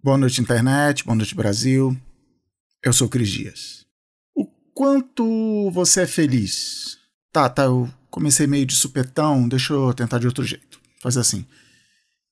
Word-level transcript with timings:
Boa 0.00 0.16
noite, 0.16 0.40
internet. 0.40 1.04
Boa 1.04 1.16
noite, 1.16 1.34
Brasil. 1.34 1.96
Eu 2.84 2.92
sou 2.92 3.08
Cris 3.08 3.28
Dias. 3.28 3.84
O 4.32 4.46
quanto 4.72 5.68
você 5.72 6.02
é 6.02 6.06
feliz? 6.06 6.98
Tá, 7.32 7.48
tá, 7.48 7.64
eu 7.64 7.90
comecei 8.08 8.46
meio 8.46 8.64
de 8.64 8.76
supetão, 8.76 9.48
deixa 9.48 9.72
eu 9.72 9.92
tentar 9.92 10.20
de 10.20 10.28
outro 10.28 10.44
jeito. 10.44 10.80
Fazer 11.02 11.18
assim. 11.18 11.44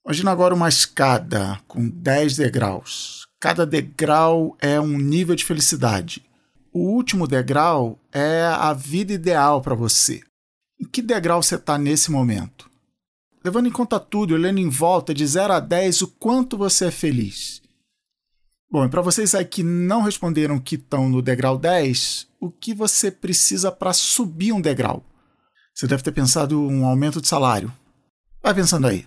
Imagina 0.04 0.30
agora 0.30 0.54
uma 0.54 0.68
escada 0.68 1.60
com 1.66 1.88
10 1.88 2.36
degraus. 2.36 3.26
Cada 3.40 3.66
degrau 3.66 4.56
é 4.60 4.80
um 4.80 4.96
nível 4.96 5.34
de 5.34 5.44
felicidade. 5.44 6.24
O 6.72 6.78
último 6.78 7.26
degrau 7.26 7.98
é 8.12 8.44
a 8.44 8.72
vida 8.72 9.12
ideal 9.12 9.60
para 9.60 9.74
você. 9.74 10.20
Em 10.80 10.86
que 10.86 11.02
degrau 11.02 11.42
você 11.42 11.56
está 11.56 11.76
nesse 11.76 12.12
momento? 12.12 12.70
Levando 13.46 13.68
em 13.68 13.70
conta 13.70 14.00
tudo, 14.00 14.34
olhando 14.34 14.58
em 14.58 14.68
volta 14.68 15.14
de 15.14 15.24
0 15.24 15.52
a 15.52 15.60
10, 15.60 16.02
o 16.02 16.08
quanto 16.08 16.58
você 16.58 16.86
é 16.86 16.90
feliz. 16.90 17.62
Bom, 18.68 18.84
e 18.84 18.88
para 18.88 19.00
vocês 19.00 19.36
aí 19.36 19.44
que 19.44 19.62
não 19.62 20.02
responderam 20.02 20.58
que 20.58 20.74
estão 20.74 21.08
no 21.08 21.22
degrau 21.22 21.56
10, 21.56 22.26
o 22.40 22.50
que 22.50 22.74
você 22.74 23.08
precisa 23.08 23.70
para 23.70 23.92
subir 23.92 24.50
um 24.50 24.60
degrau? 24.60 25.04
Você 25.72 25.86
deve 25.86 26.02
ter 26.02 26.10
pensado 26.10 26.60
um 26.60 26.84
aumento 26.84 27.20
de 27.20 27.28
salário. 27.28 27.72
Vai 28.42 28.52
pensando 28.52 28.88
aí. 28.88 29.06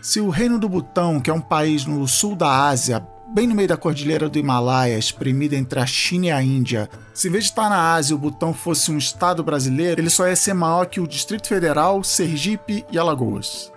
Se 0.00 0.18
o 0.18 0.30
Reino 0.30 0.58
do 0.58 0.66
Butão, 0.66 1.20
que 1.20 1.28
é 1.28 1.34
um 1.34 1.42
país 1.42 1.84
no 1.84 2.08
sul 2.08 2.34
da 2.34 2.68
Ásia, 2.68 3.06
bem 3.34 3.48
no 3.48 3.54
meio 3.56 3.66
da 3.66 3.76
cordilheira 3.76 4.28
do 4.28 4.38
Himalaia, 4.38 4.96
espremida 4.96 5.56
entre 5.56 5.80
a 5.80 5.86
China 5.86 6.26
e 6.26 6.30
a 6.30 6.40
Índia. 6.40 6.88
Se 7.12 7.26
em 7.26 7.32
vez 7.32 7.44
de 7.44 7.50
estar 7.50 7.68
na 7.68 7.92
Ásia 7.94 8.14
o 8.14 8.18
Butão 8.18 8.54
fosse 8.54 8.92
um 8.92 8.96
estado 8.96 9.42
brasileiro, 9.42 10.00
ele 10.00 10.08
só 10.08 10.28
ia 10.28 10.36
ser 10.36 10.54
maior 10.54 10.86
que 10.86 11.00
o 11.00 11.06
Distrito 11.06 11.48
Federal, 11.48 12.04
Sergipe 12.04 12.86
e 12.92 12.96
Alagoas. 12.96 13.72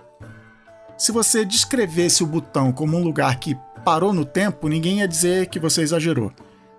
Se 0.96 1.10
você 1.10 1.44
descrevesse 1.44 2.22
o 2.22 2.26
Butão 2.26 2.70
como 2.70 2.96
um 2.96 3.02
lugar 3.02 3.40
que 3.40 3.58
parou 3.84 4.12
no 4.12 4.24
tempo, 4.24 4.68
ninguém 4.68 5.00
ia 5.00 5.08
dizer 5.08 5.48
que 5.48 5.58
você 5.58 5.82
exagerou. 5.82 6.32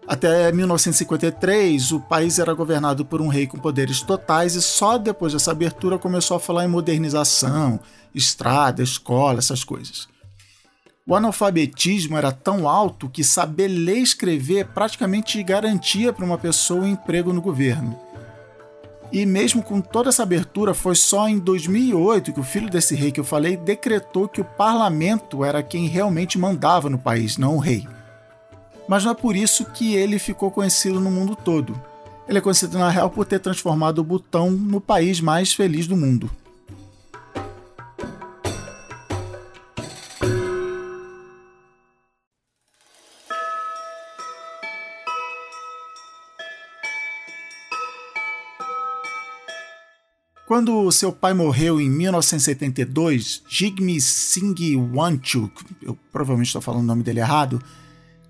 Até 0.08 0.50
1953, 0.50 1.92
o 1.92 2.00
país 2.00 2.40
era 2.40 2.54
governado 2.54 3.04
por 3.04 3.22
um 3.22 3.28
rei 3.28 3.46
com 3.46 3.60
poderes 3.60 4.02
totais 4.02 4.56
e 4.56 4.62
só 4.62 4.98
depois 4.98 5.34
dessa 5.34 5.52
abertura 5.52 6.00
começou 6.00 6.38
a 6.38 6.40
falar 6.40 6.64
em 6.64 6.70
modernização, 6.70 7.78
estrada, 8.16 8.82
escola, 8.82 9.40
essas 9.40 9.66
coisas. 9.66 10.08
O 11.10 11.16
analfabetismo 11.16 12.16
era 12.16 12.32
tão 12.32 12.70
alto 12.70 13.10
que 13.10 13.24
saber 13.24 13.68
ler 13.68 13.98
e 13.98 14.04
escrever 14.04 14.68
praticamente 14.68 15.42
garantia 15.42 16.14
para 16.14 16.24
uma 16.24 16.38
pessoa 16.38 16.82
um 16.82 16.88
emprego 16.88 17.34
no 17.34 17.42
governo. 17.42 18.00
E 19.12 19.26
mesmo 19.26 19.64
com 19.64 19.82
toda 19.82 20.10
essa 20.10 20.22
abertura, 20.22 20.76
foi 20.76 20.94
só 20.94 21.28
em 21.28 21.40
2008 21.40 22.32
que 22.32 22.40
o 22.40 22.44
filho 22.44 22.70
desse 22.70 22.94
rei 22.94 23.12
que 23.12 23.20
eu 23.20 23.24
falei 23.24 23.58
decretou 23.58 24.28
que 24.28 24.40
o 24.40 24.46
parlamento 24.46 25.44
era 25.44 25.64
quem 25.64 25.88
realmente 25.88 26.38
mandava 26.38 26.92
no 26.92 27.00
país, 27.00 27.38
não 27.38 27.56
o 27.56 27.60
rei. 27.60 27.88
Mas 28.88 29.04
não 29.04 29.14
é 29.14 29.16
por 29.16 29.36
isso 29.36 29.66
que 29.66 29.96
ele 29.96 30.20
ficou 30.20 30.52
conhecido 30.52 31.00
no 31.00 31.10
mundo 31.10 31.36
todo. 31.36 31.74
Ele 32.28 32.38
é 32.38 32.42
conhecido 32.42 32.78
na 32.78 32.92
real 32.92 33.10
por 33.10 33.26
ter 33.26 33.40
transformado 33.40 33.98
o 33.98 34.04
Butão 34.04 34.52
no 34.52 34.80
país 34.80 35.20
mais 35.20 35.54
feliz 35.54 35.88
do 35.88 35.98
mundo. 35.98 36.30
Quando 50.50 50.92
seu 50.92 51.12
pai 51.12 51.32
morreu 51.32 51.80
em 51.80 51.88
1972, 51.88 53.44
Jigme 53.48 54.02
Singh 54.02 54.76
Wanchuk, 54.96 55.64
eu 55.80 55.96
provavelmente 56.12 56.48
estou 56.48 56.60
falando 56.60 56.82
o 56.82 56.88
nome 56.88 57.04
dele 57.04 57.20
errado, 57.20 57.62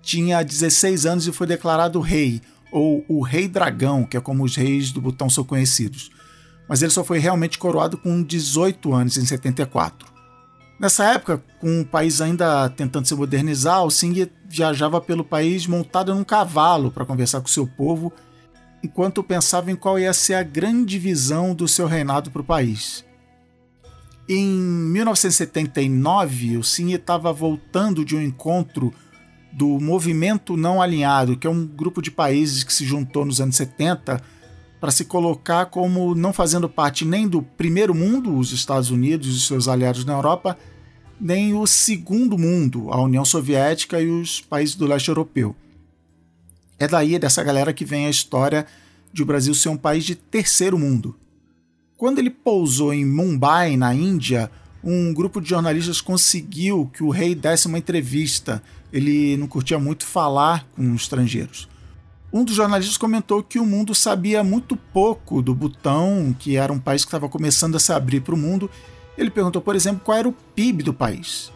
tinha 0.02 0.42
16 0.42 1.06
anos 1.06 1.26
e 1.26 1.32
foi 1.32 1.46
declarado 1.46 1.98
rei, 1.98 2.42
ou 2.70 3.02
o 3.08 3.22
Rei 3.22 3.48
Dragão, 3.48 4.04
que 4.04 4.18
é 4.18 4.20
como 4.20 4.44
os 4.44 4.54
reis 4.54 4.92
do 4.92 5.00
Butão 5.00 5.30
são 5.30 5.44
conhecidos. 5.44 6.10
Mas 6.68 6.82
ele 6.82 6.90
só 6.90 7.02
foi 7.02 7.18
realmente 7.18 7.58
coroado 7.58 7.96
com 7.96 8.22
18 8.22 8.92
anos, 8.92 9.16
em 9.16 9.24
74. 9.24 10.06
Nessa 10.78 11.04
época, 11.04 11.42
com 11.58 11.80
o 11.80 11.86
país 11.86 12.20
ainda 12.20 12.68
tentando 12.68 13.08
se 13.08 13.14
modernizar, 13.14 13.82
o 13.82 13.90
Singh 13.90 14.30
viajava 14.46 15.00
pelo 15.00 15.24
país 15.24 15.66
montado 15.66 16.14
num 16.14 16.22
cavalo 16.22 16.90
para 16.90 17.06
conversar 17.06 17.40
com 17.40 17.48
seu 17.48 17.66
povo 17.66 18.12
enquanto 18.82 19.22
pensava 19.22 19.70
em 19.70 19.76
qual 19.76 19.98
ia 19.98 20.12
ser 20.12 20.34
a 20.34 20.42
grande 20.42 20.98
visão 20.98 21.54
do 21.54 21.68
seu 21.68 21.86
reinado 21.86 22.30
para 22.30 22.42
o 22.42 22.44
país. 22.44 23.04
Em 24.28 24.46
1979, 24.46 26.58
o 26.58 26.62
Cine 26.62 26.94
estava 26.94 27.32
voltando 27.32 28.04
de 28.04 28.14
um 28.14 28.22
encontro 28.22 28.92
do 29.52 29.80
Movimento 29.80 30.56
Não 30.56 30.80
Alinhado, 30.80 31.36
que 31.36 31.46
é 31.46 31.50
um 31.50 31.66
grupo 31.66 32.00
de 32.00 32.10
países 32.10 32.62
que 32.62 32.72
se 32.72 32.84
juntou 32.84 33.24
nos 33.24 33.40
anos 33.40 33.56
70 33.56 34.22
para 34.80 34.90
se 34.90 35.04
colocar 35.04 35.66
como 35.66 36.14
não 36.14 36.32
fazendo 36.32 36.68
parte 36.68 37.04
nem 37.04 37.28
do 37.28 37.42
primeiro 37.42 37.94
mundo, 37.94 38.36
os 38.36 38.52
Estados 38.52 38.90
Unidos 38.90 39.36
e 39.36 39.40
seus 39.40 39.68
aliados 39.68 40.04
na 40.04 40.14
Europa, 40.14 40.56
nem 41.20 41.52
o 41.52 41.66
segundo 41.66 42.38
mundo, 42.38 42.90
a 42.90 43.02
União 43.02 43.24
Soviética 43.24 44.00
e 44.00 44.08
os 44.08 44.40
países 44.40 44.74
do 44.74 44.86
leste 44.86 45.08
europeu. 45.08 45.54
É 46.80 46.88
daí 46.88 47.18
dessa 47.18 47.44
galera 47.44 47.74
que 47.74 47.84
vem 47.84 48.06
a 48.06 48.10
história 48.10 48.66
de 49.12 49.22
o 49.22 49.26
Brasil 49.26 49.52
ser 49.54 49.68
um 49.68 49.76
país 49.76 50.02
de 50.02 50.14
terceiro 50.14 50.78
mundo. 50.78 51.14
Quando 51.94 52.18
ele 52.18 52.30
pousou 52.30 52.94
em 52.94 53.04
Mumbai, 53.04 53.76
na 53.76 53.94
Índia, 53.94 54.50
um 54.82 55.12
grupo 55.12 55.42
de 55.42 55.50
jornalistas 55.50 56.00
conseguiu 56.00 56.90
que 56.90 57.02
o 57.02 57.10
rei 57.10 57.34
desse 57.34 57.66
uma 57.66 57.76
entrevista. 57.76 58.62
Ele 58.90 59.36
não 59.36 59.46
curtia 59.46 59.78
muito 59.78 60.06
falar 60.06 60.66
com 60.74 60.94
estrangeiros. 60.94 61.68
Um 62.32 62.44
dos 62.44 62.54
jornalistas 62.54 62.96
comentou 62.96 63.42
que 63.42 63.58
o 63.58 63.66
mundo 63.66 63.94
sabia 63.94 64.42
muito 64.42 64.74
pouco 64.74 65.42
do 65.42 65.54
Butão, 65.54 66.34
que 66.38 66.56
era 66.56 66.72
um 66.72 66.78
país 66.78 67.04
que 67.04 67.08
estava 67.08 67.28
começando 67.28 67.76
a 67.76 67.78
se 67.78 67.92
abrir 67.92 68.22
para 68.22 68.34
o 68.34 68.38
mundo. 68.38 68.70
Ele 69.18 69.30
perguntou, 69.30 69.60
por 69.60 69.76
exemplo, 69.76 70.00
qual 70.02 70.16
era 70.16 70.28
o 70.28 70.32
PIB 70.32 70.82
do 70.82 70.94
país. 70.94 71.52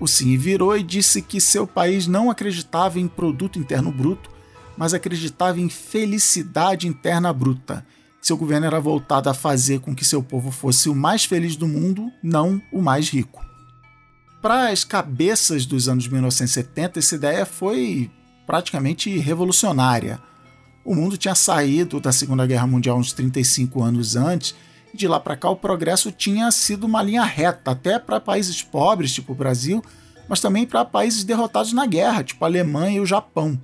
O 0.00 0.08
Sim 0.08 0.36
virou 0.36 0.76
e 0.76 0.82
disse 0.82 1.22
que 1.22 1.40
seu 1.40 1.64
país 1.64 2.08
não 2.08 2.28
acreditava 2.28 2.98
em 2.98 3.06
produto 3.06 3.56
interno 3.56 3.92
bruto, 3.92 4.36
mas 4.78 4.94
acreditava 4.94 5.60
em 5.60 5.68
felicidade 5.68 6.86
interna 6.86 7.32
bruta. 7.32 7.84
Seu 8.22 8.36
governo 8.36 8.66
era 8.66 8.78
voltado 8.78 9.28
a 9.28 9.34
fazer 9.34 9.80
com 9.80 9.92
que 9.92 10.04
seu 10.04 10.22
povo 10.22 10.52
fosse 10.52 10.88
o 10.88 10.94
mais 10.94 11.24
feliz 11.24 11.56
do 11.56 11.66
mundo, 11.66 12.12
não 12.22 12.62
o 12.72 12.80
mais 12.80 13.10
rico. 13.10 13.44
Para 14.40 14.68
as 14.68 14.84
cabeças 14.84 15.66
dos 15.66 15.88
anos 15.88 16.06
1970, 16.06 17.00
essa 17.00 17.16
ideia 17.16 17.44
foi 17.44 18.08
praticamente 18.46 19.18
revolucionária. 19.18 20.20
O 20.84 20.94
mundo 20.94 21.18
tinha 21.18 21.34
saído 21.34 21.98
da 21.98 22.12
Segunda 22.12 22.46
Guerra 22.46 22.68
Mundial 22.68 22.98
uns 22.98 23.12
35 23.12 23.82
anos 23.82 24.14
antes, 24.14 24.54
e 24.94 24.96
de 24.96 25.08
lá 25.08 25.18
para 25.18 25.36
cá 25.36 25.50
o 25.50 25.56
progresso 25.56 26.12
tinha 26.12 26.52
sido 26.52 26.84
uma 26.84 27.02
linha 27.02 27.24
reta, 27.24 27.72
até 27.72 27.98
para 27.98 28.20
países 28.20 28.62
pobres, 28.62 29.12
tipo 29.12 29.32
o 29.32 29.36
Brasil, 29.36 29.82
mas 30.28 30.40
também 30.40 30.64
para 30.64 30.84
países 30.84 31.24
derrotados 31.24 31.72
na 31.72 31.84
guerra, 31.84 32.22
tipo 32.22 32.44
a 32.44 32.48
Alemanha 32.48 32.98
e 32.98 33.00
o 33.00 33.06
Japão 33.06 33.60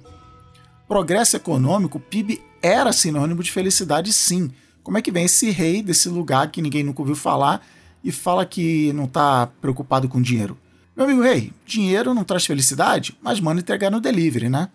progresso 0.88 1.36
econômico, 1.36 2.00
PIB 2.00 2.40
era 2.62 2.92
sinônimo 2.92 3.42
de 3.42 3.50
felicidade, 3.50 4.12
sim. 4.12 4.50
Como 4.82 4.98
é 4.98 5.02
que 5.02 5.10
vem 5.10 5.24
esse 5.24 5.50
rei 5.50 5.82
desse 5.82 6.08
lugar 6.08 6.50
que 6.50 6.62
ninguém 6.62 6.82
nunca 6.82 7.02
ouviu 7.02 7.16
falar 7.16 7.66
e 8.02 8.12
fala 8.12 8.44
que 8.44 8.92
não 8.92 9.04
está 9.04 9.46
preocupado 9.60 10.08
com 10.08 10.20
dinheiro? 10.20 10.58
Meu 10.96 11.06
amigo 11.06 11.22
rei, 11.22 11.52
dinheiro 11.66 12.14
não 12.14 12.22
traz 12.22 12.46
felicidade, 12.46 13.18
mas 13.20 13.40
manda 13.40 13.60
entregar 13.60 13.90
no 13.90 14.00
delivery, 14.00 14.48
né? 14.48 14.68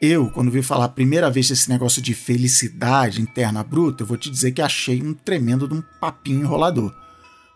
Eu, 0.00 0.30
quando 0.32 0.50
vi 0.50 0.64
falar 0.64 0.86
a 0.86 0.88
primeira 0.88 1.30
vez 1.30 1.48
esse 1.48 1.70
negócio 1.70 2.02
de 2.02 2.12
felicidade 2.12 3.22
interna 3.22 3.62
bruta, 3.62 4.02
eu 4.02 4.06
vou 4.06 4.16
te 4.16 4.28
dizer 4.28 4.50
que 4.50 4.60
achei 4.60 5.00
um 5.00 5.14
tremendo 5.14 5.68
de 5.68 5.74
um 5.74 5.82
papinho 6.00 6.40
enrolador. 6.40 6.92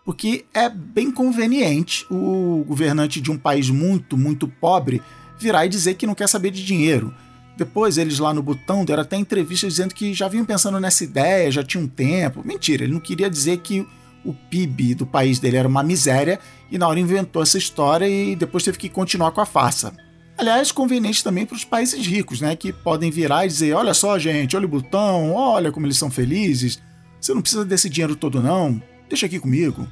Porque 0.05 0.45
é 0.53 0.69
bem 0.69 1.11
conveniente 1.11 2.05
o 2.09 2.63
governante 2.65 3.19
de 3.19 3.29
um 3.29 3.37
país 3.37 3.69
muito, 3.69 4.15
muito 4.17 4.47
pobre 4.47 5.01
virar 5.39 5.65
e 5.65 5.69
dizer 5.69 5.95
que 5.95 6.07
não 6.07 6.15
quer 6.15 6.27
saber 6.27 6.51
de 6.51 6.65
dinheiro. 6.65 7.13
Depois, 7.57 7.97
eles 7.97 8.19
lá 8.19 8.33
no 8.33 8.43
Butão 8.43 8.85
deram 8.85 9.01
até 9.01 9.15
entrevistas 9.15 9.73
dizendo 9.73 9.93
que 9.93 10.13
já 10.13 10.27
vinham 10.27 10.45
pensando 10.45 10.79
nessa 10.79 11.03
ideia, 11.03 11.51
já 11.51 11.63
tinha 11.63 11.83
um 11.83 11.87
tempo. 11.87 12.45
Mentira, 12.45 12.83
ele 12.83 12.93
não 12.93 12.99
queria 12.99 13.29
dizer 13.29 13.57
que 13.57 13.85
o 14.23 14.33
PIB 14.33 14.93
do 14.93 15.05
país 15.05 15.39
dele 15.39 15.57
era 15.57 15.67
uma 15.67 15.81
miséria 15.81 16.39
e 16.69 16.77
na 16.77 16.87
hora 16.87 16.99
inventou 16.99 17.41
essa 17.41 17.57
história 17.57 18.07
e 18.07 18.35
depois 18.35 18.63
teve 18.63 18.77
que 18.77 18.89
continuar 18.89 19.31
com 19.31 19.41
a 19.41 19.45
farsa. 19.45 19.93
Aliás, 20.37 20.71
conveniente 20.71 21.23
também 21.23 21.47
para 21.47 21.55
os 21.55 21.63
países 21.63 22.05
ricos, 22.05 22.41
né, 22.41 22.55
que 22.55 22.71
podem 22.71 23.09
virar 23.09 23.45
e 23.45 23.47
dizer: 23.47 23.73
olha 23.73 23.93
só, 23.93 24.19
gente, 24.19 24.55
olha 24.55 24.65
o 24.65 24.69
Butão, 24.69 25.33
olha 25.33 25.71
como 25.71 25.87
eles 25.87 25.97
são 25.97 26.11
felizes. 26.11 26.79
Você 27.19 27.33
não 27.33 27.41
precisa 27.41 27.65
desse 27.65 27.89
dinheiro 27.89 28.15
todo, 28.15 28.41
não. 28.41 28.79
Deixa 29.09 29.25
aqui 29.25 29.39
comigo 29.39 29.87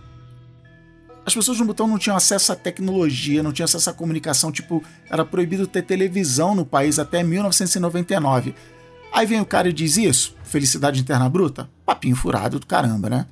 as 1.26 1.34
pessoas 1.34 1.60
no 1.60 1.66
Butão 1.66 1.88
não 1.88 1.98
tinham 1.98 2.16
acesso 2.16 2.52
à 2.52 2.56
tecnologia, 2.56 3.42
não 3.42 3.52
tinham 3.52 3.66
acesso 3.66 3.90
à 3.90 3.94
comunicação, 3.94 4.52
tipo, 4.52 4.84
era 5.10 5.26
proibido 5.26 5.66
ter 5.66 5.82
televisão 5.82 6.54
no 6.54 6.66
país 6.66 7.00
até 7.00 7.24
1999. 7.24 8.54
Aí 9.12 9.26
vem 9.26 9.42
o 9.42 9.46
cara 9.46 9.70
e 9.70 9.74
diz 9.74 9.98
isso, 9.98 10.36
felicidade 10.44 11.00
interna 11.02 11.28
bruta? 11.28 11.68
Papinho 11.84 12.16
furado 12.16 12.60
do 12.60 12.68
caramba, 12.68 13.10
né? 13.10 13.26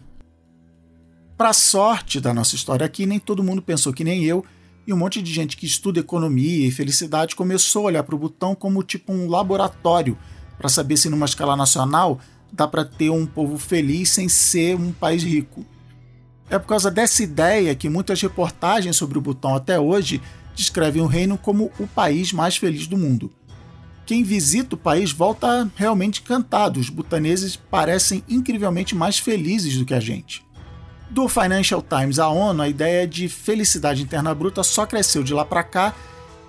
Para 1.38 1.54
sorte 1.54 2.20
da 2.20 2.34
nossa 2.34 2.56
história 2.56 2.86
aqui, 2.86 3.06
nem 3.06 3.20
todo 3.20 3.44
mundo 3.44 3.62
pensou 3.62 3.94
que 3.94 4.04
nem 4.04 4.24
eu, 4.24 4.44
e 4.88 4.94
um 4.94 4.98
monte 4.98 5.22
de 5.22 5.32
gente 5.32 5.56
que 5.56 5.66
estuda 5.66 6.00
economia 6.00 6.68
e 6.68 6.72
felicidade 6.72 7.36
começou 7.36 7.84
a 7.84 7.86
olhar 7.86 8.04
para 8.04 8.16
o 8.16 8.18
botão 8.18 8.56
como 8.56 8.82
tipo 8.82 9.14
um 9.14 9.30
laboratório 9.30 10.18
para 10.58 10.68
saber 10.68 10.98
se 10.98 11.10
numa 11.10 11.26
escala 11.26 11.56
nacional 11.56 12.20
dá 12.52 12.68
para 12.68 12.84
ter 12.84 13.10
um 13.10 13.26
povo 13.26 13.58
feliz 13.58 14.10
sem 14.10 14.28
ser 14.28 14.76
um 14.76 14.92
país 14.92 15.24
rico. 15.24 15.66
É 16.54 16.60
por 16.60 16.68
causa 16.68 16.92
dessa 16.92 17.24
ideia 17.24 17.74
que 17.74 17.90
muitas 17.90 18.22
reportagens 18.22 18.96
sobre 18.96 19.18
o 19.18 19.22
botão 19.22 19.56
até 19.56 19.80
hoje 19.80 20.22
descrevem 20.54 21.02
o 21.02 21.08
reino 21.08 21.36
como 21.36 21.72
o 21.80 21.88
país 21.88 22.32
mais 22.32 22.58
feliz 22.58 22.86
do 22.86 22.96
mundo. 22.96 23.32
Quem 24.06 24.22
visita 24.22 24.76
o 24.76 24.78
país 24.78 25.12
volta 25.12 25.68
realmente 25.76 26.22
encantado. 26.22 26.80
Os 26.80 26.90
butaneses 26.90 27.56
parecem 27.56 28.24
incrivelmente 28.30 28.94
mais 28.94 29.18
felizes 29.18 29.80
do 29.80 29.84
que 29.84 29.96
a 29.96 30.00
gente. 30.00 30.46
Do 31.10 31.28
Financial 31.28 31.82
Times 31.82 32.20
à 32.20 32.30
ONU, 32.30 32.62
a 32.62 32.70
ideia 32.70 33.08
de 33.08 33.28
felicidade 33.28 34.04
interna 34.04 34.32
bruta 34.36 34.62
só 34.62 34.86
cresceu 34.86 35.24
de 35.24 35.34
lá 35.34 35.44
para 35.44 35.64
cá. 35.64 35.96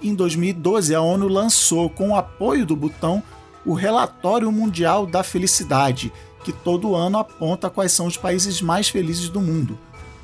Em 0.03 0.15
2012, 0.15 0.95
a 0.95 1.01
ONU 1.01 1.29
lançou, 1.29 1.89
com 1.89 2.11
o 2.11 2.17
apoio 2.17 2.67
do 2.67 2.77
Butão, 2.77 3.23
o 3.65 3.73
Relatório 3.73 4.53
Mundial 4.53 5.07
da 5.07 5.23
Felicidade, 5.23 6.13
que 6.45 6.53
todo 6.53 6.95
ano 6.95 7.19
aponta 7.19 7.71
quais 7.71 7.91
são 7.91 8.07
os 8.07 8.17
países 8.17 8.61
mais 8.61 8.89
felizes 8.89 9.29
do 9.29 9.41
mundo. 9.41 9.79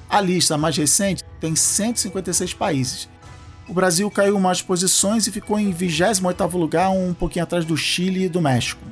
A 0.08 0.20
lista 0.20 0.58
mais 0.58 0.76
recente 0.76 1.24
tem 1.40 1.56
156 1.56 2.52
países. 2.52 3.08
O 3.66 3.72
Brasil 3.72 4.10
caiu 4.10 4.38
mais 4.38 4.60
posições 4.60 5.26
e 5.26 5.32
ficou 5.32 5.58
em 5.58 5.72
28º 5.72 6.52
lugar, 6.58 6.90
um 6.90 7.14
pouquinho 7.14 7.44
atrás 7.44 7.64
do 7.64 7.76
Chile 7.76 8.24
e 8.24 8.28
do 8.28 8.40
México. 8.40 8.84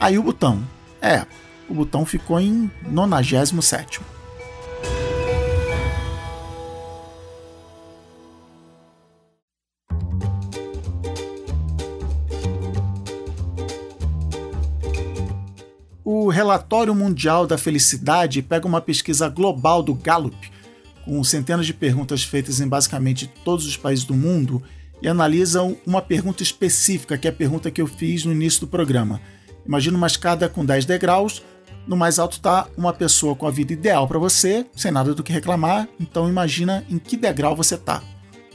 Aí 0.00 0.18
o 0.18 0.22
Butão. 0.22 0.62
É, 1.00 1.24
o 1.68 1.74
Butão 1.74 2.04
ficou 2.04 2.40
em 2.40 2.70
97º. 2.90 4.00
Relatório 16.34 16.92
Mundial 16.92 17.46
da 17.46 17.56
Felicidade 17.56 18.42
pega 18.42 18.66
uma 18.66 18.80
pesquisa 18.80 19.28
global 19.28 19.84
do 19.84 19.94
Gallup, 19.94 20.50
com 21.04 21.22
centenas 21.22 21.64
de 21.64 21.72
perguntas 21.72 22.24
feitas 22.24 22.60
em 22.60 22.66
basicamente 22.66 23.30
todos 23.44 23.64
os 23.64 23.76
países 23.76 24.04
do 24.04 24.14
mundo, 24.14 24.60
e 25.00 25.06
analisa 25.06 25.62
uma 25.86 26.02
pergunta 26.02 26.42
específica, 26.42 27.16
que 27.16 27.28
é 27.28 27.30
a 27.30 27.32
pergunta 27.32 27.70
que 27.70 27.80
eu 27.80 27.86
fiz 27.86 28.24
no 28.24 28.32
início 28.32 28.62
do 28.62 28.66
programa. 28.66 29.20
Imagina 29.64 29.96
uma 29.96 30.08
escada 30.08 30.48
com 30.48 30.64
10 30.64 30.84
degraus, 30.86 31.40
no 31.86 31.96
mais 31.96 32.18
alto 32.18 32.32
está 32.32 32.66
uma 32.76 32.92
pessoa 32.92 33.36
com 33.36 33.46
a 33.46 33.50
vida 33.52 33.72
ideal 33.72 34.08
para 34.08 34.18
você, 34.18 34.66
sem 34.74 34.90
nada 34.90 35.14
do 35.14 35.22
que 35.22 35.32
reclamar, 35.32 35.88
então 36.00 36.28
imagina 36.28 36.84
em 36.90 36.98
que 36.98 37.16
degrau 37.16 37.54
você 37.54 37.76
está. 37.76 38.02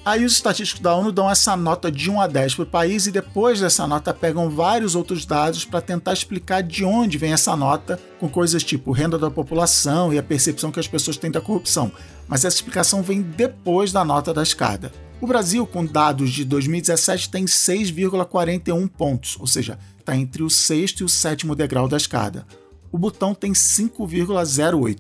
Aí 0.04 0.24
os 0.24 0.34
estatísticos 0.34 0.82
da 0.82 0.96
ONU 0.96 1.12
dão 1.12 1.30
essa 1.30 1.56
nota 1.58 1.92
de 1.92 2.10
1 2.10 2.22
a 2.22 2.28
10 2.28 2.56
para 2.56 2.64
o 2.64 2.68
país 2.68 3.06
e 3.06 3.12
depois 3.12 3.60
dessa 3.60 3.86
nota 3.86 4.14
pegam 4.14 4.50
vários 4.50 4.96
outros 4.96 5.26
dados 5.26 5.66
para 5.66 5.82
tentar 5.82 6.14
explicar 6.14 6.64
de 6.64 6.86
onde 6.86 7.18
vem 7.18 7.34
essa 7.34 7.56
nota, 7.56 8.00
com 8.20 8.30
coisas 8.30 8.64
tipo 8.64 8.92
renda 8.92 9.20
da 9.20 9.30
população 9.30 10.14
e 10.14 10.18
a 10.18 10.24
percepção 10.24 10.72
que 10.72 10.80
as 10.80 10.88
pessoas 10.88 11.18
têm 11.18 11.30
da 11.30 11.42
corrupção. 11.42 11.92
Mas 12.28 12.46
essa 12.46 12.56
explicação 12.56 13.04
vem 13.04 13.22
depois 13.22 13.92
da 13.92 14.06
nota 14.06 14.34
da 14.34 14.42
escada. 14.42 14.92
O 15.22 15.28
Brasil, 15.28 15.68
com 15.68 15.86
dados 15.86 16.32
de 16.32 16.46
2017, 16.46 17.30
tem 17.30 17.44
6,41 17.44 18.88
pontos, 18.88 19.36
ou 19.38 19.46
seja, 19.46 19.78
está 20.00 20.16
entre 20.16 20.42
o 20.42 20.50
sexto 20.50 21.02
e 21.02 21.04
o 21.04 21.10
sétimo 21.10 21.56
degrau 21.56 21.90
da 21.90 21.98
escada. 21.98 22.48
O 22.90 22.98
Butão 22.98 23.36
tem 23.36 23.52
5,08. 23.52 24.98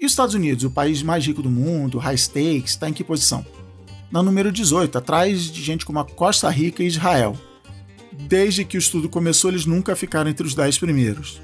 E 0.00 0.04
os 0.04 0.12
Estados 0.12 0.34
Unidos, 0.34 0.64
o 0.64 0.70
país 0.70 1.00
mais 1.00 1.24
rico 1.24 1.42
do 1.42 1.50
mundo, 1.50 1.98
high 1.98 2.16
stakes, 2.16 2.72
está 2.72 2.88
em 2.88 2.92
que 2.92 3.04
posição? 3.04 3.46
Na 4.10 4.22
número 4.22 4.50
18, 4.50 4.98
atrás 4.98 5.44
de 5.44 5.62
gente 5.62 5.86
como 5.86 5.98
a 5.98 6.04
Costa 6.04 6.48
Rica 6.50 6.82
e 6.82 6.86
Israel. 6.86 7.36
Desde 8.12 8.64
que 8.64 8.76
o 8.76 8.78
estudo 8.78 9.08
começou, 9.08 9.50
eles 9.50 9.66
nunca 9.66 9.94
ficaram 9.94 10.30
entre 10.30 10.46
os 10.46 10.54
10 10.54 10.78
primeiros. 10.78 11.40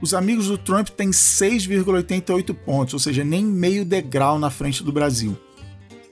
Os 0.00 0.14
amigos 0.14 0.48
do 0.48 0.58
Trump 0.58 0.88
têm 0.88 1.10
6,88 1.10 2.54
pontos, 2.54 2.94
ou 2.94 3.00
seja, 3.00 3.22
nem 3.22 3.44
meio 3.44 3.84
degrau 3.84 4.38
na 4.38 4.50
frente 4.50 4.82
do 4.82 4.90
Brasil. 4.90 5.38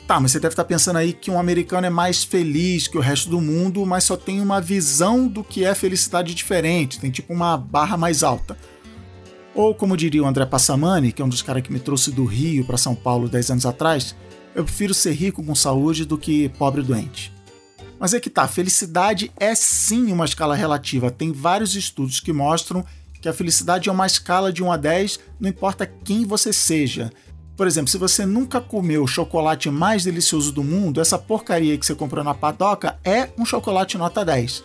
Tá, 0.07 0.21
mas 0.21 0.33
você 0.33 0.41
deve 0.41 0.53
estar 0.53 0.65
pensando 0.65 0.97
aí 0.97 1.13
que 1.13 1.31
um 1.31 1.39
americano 1.39 1.87
é 1.87 1.91
mais 1.91 2.23
feliz 2.25 2.87
que 2.87 2.99
o 2.99 3.01
resto 3.01 3.31
do 3.31 3.41
mundo, 3.41 3.85
mas 3.87 4.05
só 4.05 4.17
tem 4.17 4.41
uma 4.41 4.61
visão 4.61 5.27
do 5.27 5.43
que 5.43 5.65
é 5.65 5.75
felicidade 5.75 6.35
diferente, 6.35 7.01
tem 7.01 7.11
tipo 7.11 7.33
uma 7.33 7.57
barra 7.57 7.97
mais 7.97 8.23
alta. 8.23 8.57
Ou 9.55 9.75
como 9.75 9.97
diria 9.97 10.23
o 10.23 10.27
André 10.27 10.47
Passamani, 10.47 11.13
que 11.13 11.23
é 11.23 11.25
um 11.25 11.29
dos 11.29 11.43
caras 11.43 11.63
que 11.63 11.73
me 11.73 11.81
trouxe 11.81 12.11
do 12.11 12.25
Rio 12.25 12.65
para 12.65 12.77
São 12.77 12.95
Paulo 12.95 13.29
10 13.29 13.51
anos 13.51 13.67
atrás, 13.67 14.15
eu 14.55 14.65
prefiro 14.65 14.95
ser 14.95 15.13
rico 15.13 15.43
com 15.43 15.55
saúde 15.55 16.05
do 16.05 16.19
que 16.19 16.49
pobre 16.51 16.83
doente. 16.83 17.33
Mas 17.99 18.15
é 18.15 18.21
que 18.21 18.31
tá, 18.31 18.49
felicidade 18.49 19.31
é 19.37 19.55
sim 19.55 20.11
uma 20.11 20.25
escala 20.25 20.55
relativa. 20.55 21.11
Tem 21.11 21.33
vários 21.33 21.77
estudos 21.77 22.19
que 22.19 22.33
mostram 22.33 22.85
que 23.21 23.29
a 23.29 23.33
felicidade 23.35 23.89
é 23.89 23.93
uma 23.93 24.07
escala 24.07 24.51
de 24.51 24.63
1 24.63 24.73
a 24.73 24.77
10, 24.79 25.21
não 25.39 25.51
importa 25.51 25.87
quem 25.87 26.25
você 26.25 26.53
seja. 26.53 27.13
Por 27.55 27.67
exemplo, 27.67 27.91
se 27.91 27.99
você 27.99 28.25
nunca 28.25 28.59
comeu 28.59 29.05
o 29.05 29.07
chocolate 29.07 29.69
mais 29.69 30.03
delicioso 30.03 30.51
do 30.51 30.65
mundo, 30.65 30.99
essa 31.01 31.19
porcaria 31.19 31.77
que 31.77 31.85
você 31.85 31.95
comprou 31.95 32.25
na 32.25 32.33
padoca 32.33 32.99
é 33.05 33.29
um 33.37 33.45
chocolate 33.45 33.99
nota 33.99 34.25
10. 34.25 34.65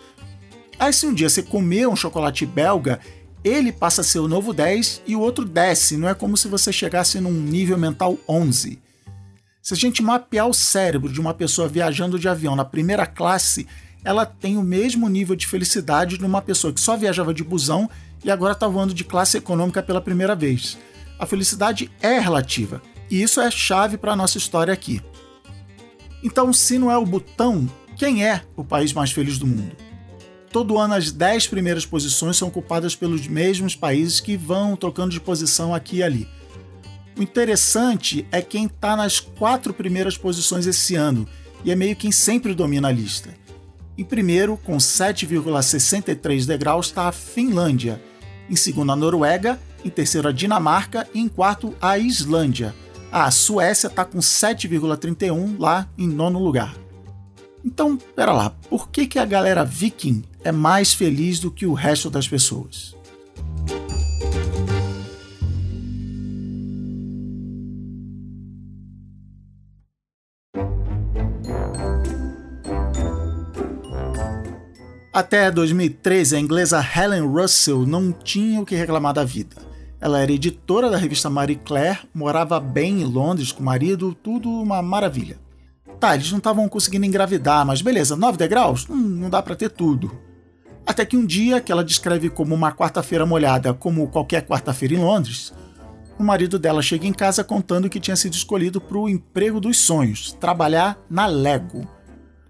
Aí 0.78 0.92
se 0.92 1.06
um 1.06 1.12
dia 1.12 1.28
você 1.28 1.42
comer 1.42 1.86
um 1.86 1.96
chocolate 1.96 2.46
belga, 2.46 2.98
ele 3.44 3.70
passa 3.70 4.00
a 4.00 4.04
ser 4.04 4.20
o 4.20 4.28
novo 4.28 4.54
10 4.54 5.02
e 5.06 5.14
o 5.14 5.20
outro 5.20 5.44
desce, 5.44 5.98
não 5.98 6.08
é 6.08 6.14
como 6.14 6.38
se 6.38 6.48
você 6.48 6.72
chegasse 6.72 7.20
num 7.20 7.32
nível 7.32 7.76
mental 7.76 8.16
11. 8.26 8.85
Se 9.66 9.74
a 9.74 9.76
gente 9.76 10.00
mapear 10.00 10.46
o 10.46 10.54
cérebro 10.54 11.12
de 11.12 11.20
uma 11.20 11.34
pessoa 11.34 11.66
viajando 11.66 12.20
de 12.20 12.28
avião 12.28 12.54
na 12.54 12.64
primeira 12.64 13.04
classe, 13.04 13.66
ela 14.04 14.24
tem 14.24 14.56
o 14.56 14.62
mesmo 14.62 15.08
nível 15.08 15.34
de 15.34 15.44
felicidade 15.44 16.16
de 16.16 16.24
uma 16.24 16.40
pessoa 16.40 16.72
que 16.72 16.80
só 16.80 16.96
viajava 16.96 17.34
de 17.34 17.42
busão 17.42 17.90
e 18.22 18.30
agora 18.30 18.52
está 18.52 18.68
voando 18.68 18.94
de 18.94 19.02
classe 19.02 19.36
econômica 19.36 19.82
pela 19.82 20.00
primeira 20.00 20.36
vez. 20.36 20.78
A 21.18 21.26
felicidade 21.26 21.90
é 22.00 22.16
relativa, 22.20 22.80
e 23.10 23.20
isso 23.20 23.40
é 23.40 23.50
chave 23.50 23.98
para 23.98 24.12
a 24.12 24.16
nossa 24.16 24.38
história 24.38 24.72
aqui. 24.72 25.02
Então, 26.22 26.52
se 26.52 26.78
não 26.78 26.88
é 26.88 26.96
o 26.96 27.04
Butão, 27.04 27.68
quem 27.96 28.24
é 28.24 28.42
o 28.54 28.62
país 28.62 28.92
mais 28.92 29.10
feliz 29.10 29.36
do 29.36 29.48
mundo? 29.48 29.74
Todo 30.52 30.78
ano, 30.78 30.94
as 30.94 31.10
10 31.10 31.48
primeiras 31.48 31.84
posições 31.84 32.36
são 32.36 32.46
ocupadas 32.46 32.94
pelos 32.94 33.26
mesmos 33.26 33.74
países 33.74 34.20
que 34.20 34.36
vão 34.36 34.76
trocando 34.76 35.10
de 35.10 35.18
posição 35.18 35.74
aqui 35.74 35.96
e 35.96 36.02
ali. 36.04 36.35
O 37.16 37.22
interessante 37.22 38.26
é 38.30 38.42
quem 38.42 38.66
está 38.66 38.94
nas 38.94 39.20
quatro 39.20 39.72
primeiras 39.72 40.18
posições 40.18 40.66
esse 40.66 40.94
ano, 40.94 41.26
e 41.64 41.70
é 41.70 41.74
meio 41.74 41.96
quem 41.96 42.12
sempre 42.12 42.54
domina 42.54 42.88
a 42.88 42.92
lista. 42.92 43.30
Em 43.96 44.04
primeiro, 44.04 44.58
com 44.58 44.76
7,63 44.76 46.44
degraus, 46.44 46.86
está 46.86 47.08
a 47.08 47.12
Finlândia. 47.12 48.00
Em 48.50 48.54
segundo, 48.54 48.92
a 48.92 48.96
Noruega. 48.96 49.58
Em 49.82 49.88
terceiro, 49.88 50.28
a 50.28 50.32
Dinamarca. 50.32 51.08
E 51.14 51.20
em 51.20 51.28
quarto, 51.28 51.74
a 51.80 51.96
Islândia. 51.98 52.74
A 53.10 53.30
Suécia 53.30 53.86
está 53.86 54.04
com 54.04 54.18
7,31 54.18 55.58
lá 55.58 55.88
em 55.96 56.06
nono 56.06 56.38
lugar. 56.38 56.76
Então, 57.64 57.96
pera 57.96 58.32
lá, 58.32 58.50
por 58.68 58.90
que, 58.90 59.06
que 59.06 59.18
a 59.18 59.24
galera 59.24 59.64
viking 59.64 60.22
é 60.44 60.52
mais 60.52 60.92
feliz 60.92 61.40
do 61.40 61.50
que 61.50 61.66
o 61.66 61.72
resto 61.72 62.10
das 62.10 62.28
pessoas? 62.28 62.95
Até 75.16 75.50
2013, 75.50 76.36
a 76.36 76.38
inglesa 76.38 76.86
Helen 76.94 77.22
Russell 77.22 77.86
não 77.86 78.12
tinha 78.12 78.60
o 78.60 78.66
que 78.66 78.74
reclamar 78.74 79.14
da 79.14 79.24
vida. 79.24 79.56
Ela 79.98 80.20
era 80.20 80.30
editora 80.30 80.90
da 80.90 80.98
revista 80.98 81.30
Marie 81.30 81.56
Claire, 81.56 82.00
morava 82.12 82.60
bem 82.60 83.00
em 83.00 83.04
Londres 83.06 83.50
com 83.50 83.62
o 83.62 83.64
marido, 83.64 84.14
tudo 84.14 84.50
uma 84.50 84.82
maravilha. 84.82 85.38
Tá, 85.98 86.14
eles 86.14 86.30
não 86.30 86.36
estavam 86.36 86.68
conseguindo 86.68 87.06
engravidar, 87.06 87.64
mas 87.64 87.80
beleza, 87.80 88.14
9 88.14 88.36
degraus? 88.36 88.86
Hum, 88.90 88.94
não 88.94 89.30
dá 89.30 89.40
para 89.40 89.56
ter 89.56 89.70
tudo. 89.70 90.12
Até 90.86 91.06
que 91.06 91.16
um 91.16 91.24
dia, 91.24 91.62
que 91.62 91.72
ela 91.72 91.82
descreve 91.82 92.28
como 92.28 92.54
uma 92.54 92.70
quarta-feira 92.70 93.24
molhada, 93.24 93.72
como 93.72 94.08
qualquer 94.08 94.46
quarta-feira 94.46 94.92
em 94.92 94.98
Londres, 94.98 95.50
o 96.18 96.22
marido 96.22 96.58
dela 96.58 96.82
chega 96.82 97.06
em 97.06 97.14
casa 97.14 97.42
contando 97.42 97.88
que 97.88 98.00
tinha 98.00 98.16
sido 98.16 98.34
escolhido 98.34 98.82
para 98.82 98.98
o 98.98 99.08
emprego 99.08 99.60
dos 99.60 99.78
sonhos, 99.78 100.32
trabalhar 100.38 100.98
na 101.08 101.24
Lego. 101.24 101.95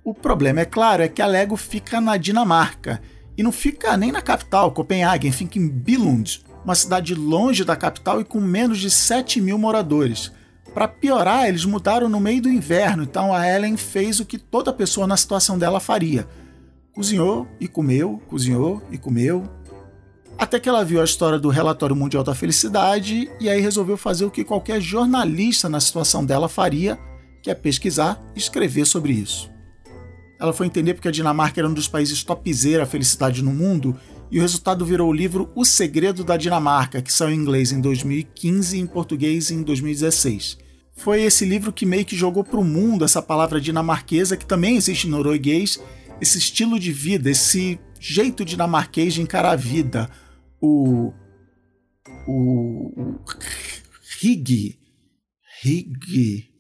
O 0.07 0.15
problema, 0.15 0.61
é 0.61 0.65
claro, 0.65 1.03
é 1.03 1.09
que 1.09 1.21
a 1.21 1.27
Lego 1.27 1.57
fica 1.57 2.01
na 2.01 2.17
Dinamarca 2.17 3.03
e 3.37 3.43
não 3.43 3.51
fica 3.51 3.97
nem 3.97 4.13
na 4.13 4.23
capital, 4.23 4.71
Copenhague, 4.71 5.33
fica 5.33 5.59
em 5.59 5.69
Billund, 5.69 6.45
uma 6.65 6.77
cidade 6.77 7.13
longe 7.13 7.65
da 7.65 7.75
capital 7.75 8.21
e 8.21 8.25
com 8.25 8.41
menos 8.41 8.79
de 8.79 8.89
7 8.89 9.41
mil 9.41 9.59
moradores. 9.59 10.31
Para 10.73 10.87
piorar, 10.87 11.49
eles 11.49 11.65
mudaram 11.65 12.09
no 12.09 12.21
meio 12.21 12.41
do 12.41 12.49
inverno, 12.49 13.03
então 13.03 13.35
a 13.35 13.49
Ellen 13.49 13.77
fez 13.77 14.21
o 14.21 14.25
que 14.25 14.39
toda 14.39 14.73
pessoa 14.73 15.09
na 15.09 15.17
situação 15.17 15.59
dela 15.59 15.81
faria. 15.81 16.25
Cozinhou 16.93 17.45
e 17.59 17.67
comeu, 17.67 18.23
cozinhou 18.29 18.81
e 18.93 18.99
comeu. 18.99 19.43
Até 20.39 20.61
que 20.61 20.69
ela 20.69 20.85
viu 20.85 21.01
a 21.01 21.05
história 21.05 21.37
do 21.37 21.49
Relatório 21.49 21.97
Mundial 21.97 22.23
da 22.23 22.33
Felicidade 22.33 23.29
e 23.41 23.51
aí 23.51 23.61
resolveu 23.61 23.97
fazer 23.97 24.25
o 24.25 24.31
que 24.31 24.45
qualquer 24.45 24.81
jornalista 24.81 25.69
na 25.69 25.81
situação 25.81 26.25
dela 26.25 26.49
faria, 26.49 26.97
que 27.43 27.51
é 27.51 27.57
pesquisar 27.57 28.23
e 28.37 28.39
escrever 28.39 28.87
sobre 28.87 29.13
isso. 29.13 29.56
Ela 30.39 30.53
foi 30.53 30.67
entender 30.67 30.95
porque 30.95 31.09
a 31.09 31.13
Dinamarca 31.13 31.61
era 31.61 31.69
um 31.69 31.75
dos 31.75 31.89
países 31.89 32.23
topzera 32.23 32.83
a 32.83 32.87
felicidade 32.87 33.43
no 33.43 33.53
mundo 33.53 33.99
e 34.31 34.39
o 34.39 34.43
resultado 34.43 34.85
virou 34.85 35.09
o 35.09 35.13
livro 35.13 35.51
O 35.55 35.65
Segredo 35.65 36.25
da 36.25 36.37
Dinamarca, 36.37 37.01
que 37.01 37.13
saiu 37.13 37.33
em 37.33 37.39
inglês 37.39 37.73
em 37.73 37.81
2015 37.81 38.77
e 38.77 38.81
em 38.81 38.87
português 38.87 39.51
em 39.51 39.63
2016. 39.63 40.59
Foi 40.97 41.23
esse 41.23 41.45
livro 41.45 41.73
que 41.73 41.87
meio 41.87 42.05
que 42.05 42.17
jogou 42.17 42.43
para 42.43 42.59
o 42.59 42.65
mundo 42.65 43.05
essa 43.05 43.23
palavra 43.23 43.61
dinamarquesa 43.61 44.37
que 44.37 44.47
também 44.47 44.77
existe 44.77 45.07
em 45.07 45.11
norueguês 45.11 45.81
esse 46.21 46.39
estilo 46.39 46.79
de 46.79 46.93
vida, 46.93 47.31
esse 47.31 47.79
jeito 48.01 48.45
dinamarquês 48.45 49.15
de 49.15 49.23
encarar 49.23 49.53
a 49.53 49.57
vida, 49.57 50.11
o. 50.61 51.13
o. 52.27 53.21
Rig. 54.21 54.79
Rig. 55.63 56.51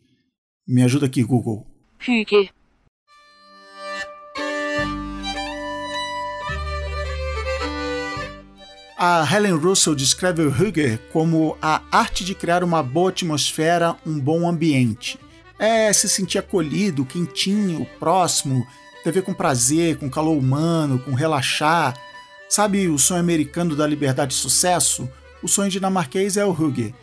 Me 0.66 0.82
ajuda 0.82 1.06
aqui, 1.06 1.22
Google. 1.22 1.66
Hygge. 1.98 2.50
A 8.98 9.28
Helen 9.30 9.52
Russell 9.52 9.94
descreve 9.94 10.40
o 10.40 10.48
Hygge 10.48 10.98
como 11.12 11.58
a 11.60 11.82
arte 11.92 12.24
de 12.24 12.34
criar 12.34 12.64
uma 12.64 12.82
boa 12.82 13.10
atmosfera, 13.10 13.94
um 14.06 14.18
bom 14.18 14.48
ambiente. 14.48 15.20
É 15.58 15.92
se 15.92 16.08
sentir 16.08 16.38
acolhido, 16.38 17.04
quentinho, 17.04 17.86
próximo, 17.98 18.66
ter 19.04 19.10
a 19.10 19.12
ver 19.12 19.20
com 19.20 19.34
prazer, 19.34 19.98
com 19.98 20.08
calor 20.08 20.34
humano, 20.34 20.98
com 20.98 21.12
relaxar. 21.12 21.94
Sabe 22.48 22.88
o 22.88 22.98
sonho 22.98 23.20
americano 23.20 23.76
da 23.76 23.86
liberdade 23.86 24.32
e 24.32 24.36
sucesso? 24.36 25.06
O 25.42 25.48
sonho 25.48 25.70
dinamarquês 25.70 26.38
é 26.38 26.46
o 26.46 26.50
Hugge. 26.50 26.94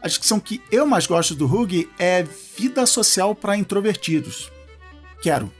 A 0.00 0.08
descrição 0.08 0.40
que 0.40 0.62
eu 0.72 0.86
mais 0.86 1.06
gosto 1.06 1.34
do 1.34 1.44
Hugge 1.44 1.86
é 1.98 2.24
vida 2.56 2.86
social 2.86 3.34
para 3.34 3.58
introvertidos. 3.58 4.50
Quero. 5.20 5.52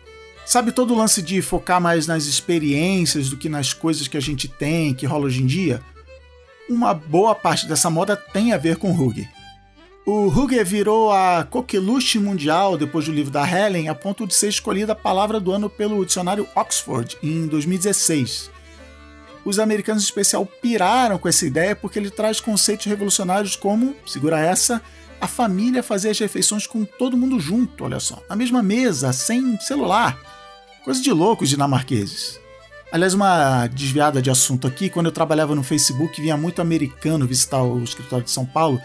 Sabe 0.51 0.73
todo 0.73 0.93
o 0.93 0.97
lance 0.97 1.23
de 1.23 1.41
focar 1.41 1.81
mais 1.81 2.09
nas 2.09 2.25
experiências 2.25 3.29
do 3.31 3.37
que 3.37 3.49
nas 3.49 3.73
coisas 3.73 4.09
que 4.09 4.17
a 4.17 4.21
gente 4.21 4.49
tem, 4.49 4.93
que 4.93 5.07
rola 5.07 5.27
hoje 5.27 5.41
em 5.41 5.47
dia? 5.47 5.81
Uma 6.69 6.93
boa 6.93 7.37
parte 7.37 7.69
dessa 7.69 7.89
moda 7.89 8.17
tem 8.17 8.53
a 8.53 8.59
ver 8.59 8.75
com 8.75 8.91
Hugge. 8.91 9.29
O 10.05 10.27
Hugger 10.27 10.67
virou 10.67 11.13
a 11.13 11.47
coqueluche 11.49 12.19
mundial 12.19 12.77
depois 12.77 13.05
do 13.05 13.13
livro 13.13 13.31
da 13.31 13.49
Helen, 13.49 13.89
a 13.89 13.95
ponto 13.95 14.27
de 14.27 14.35
ser 14.35 14.49
escolhida 14.49 14.91
a 14.91 14.97
palavra 14.97 15.39
do 15.39 15.53
ano 15.53 15.71
pelo 15.71 16.05
dicionário 16.05 16.49
Oxford 16.57 17.17
em 17.23 17.47
2016. 17.47 18.51
Os 19.45 19.61
americanos 19.61 20.03
em 20.03 20.07
especial 20.07 20.45
piraram 20.45 21.17
com 21.17 21.29
essa 21.29 21.47
ideia 21.47 21.77
porque 21.77 21.97
ele 21.97 22.11
traz 22.11 22.41
conceitos 22.41 22.87
revolucionários 22.87 23.55
como, 23.55 23.95
segura 24.05 24.41
essa, 24.41 24.83
a 25.21 25.29
família 25.29 25.81
fazer 25.81 26.11
as 26.11 26.19
refeições 26.19 26.67
com 26.67 26.85
todo 26.85 27.17
mundo 27.17 27.39
junto, 27.39 27.85
olha 27.85 28.01
só, 28.01 28.21
na 28.29 28.35
mesma 28.35 28.61
mesa, 28.65 29.13
sem 29.13 29.57
celular. 29.61 30.30
Coisa 30.85 31.03
de 31.03 31.13
loucos 31.13 31.49
dinamarqueses. 31.49 32.41
Aliás, 32.93 33.15
uma 33.15 33.67
desviada 33.69 34.21
de 34.21 34.31
assunto 34.31 34.67
aqui, 34.67 34.89
quando 34.89 35.07
eu 35.07 35.13
trabalhava 35.13 35.55
no 35.55 35.63
Facebook, 35.63 36.21
vinha 36.21 36.37
muito 36.37 36.61
americano 36.61 37.27
visitar 37.27 37.63
o 37.63 37.83
escritório 37.85 38.25
de 38.25 38.31
São 38.31 38.45
Paulo 38.45 38.81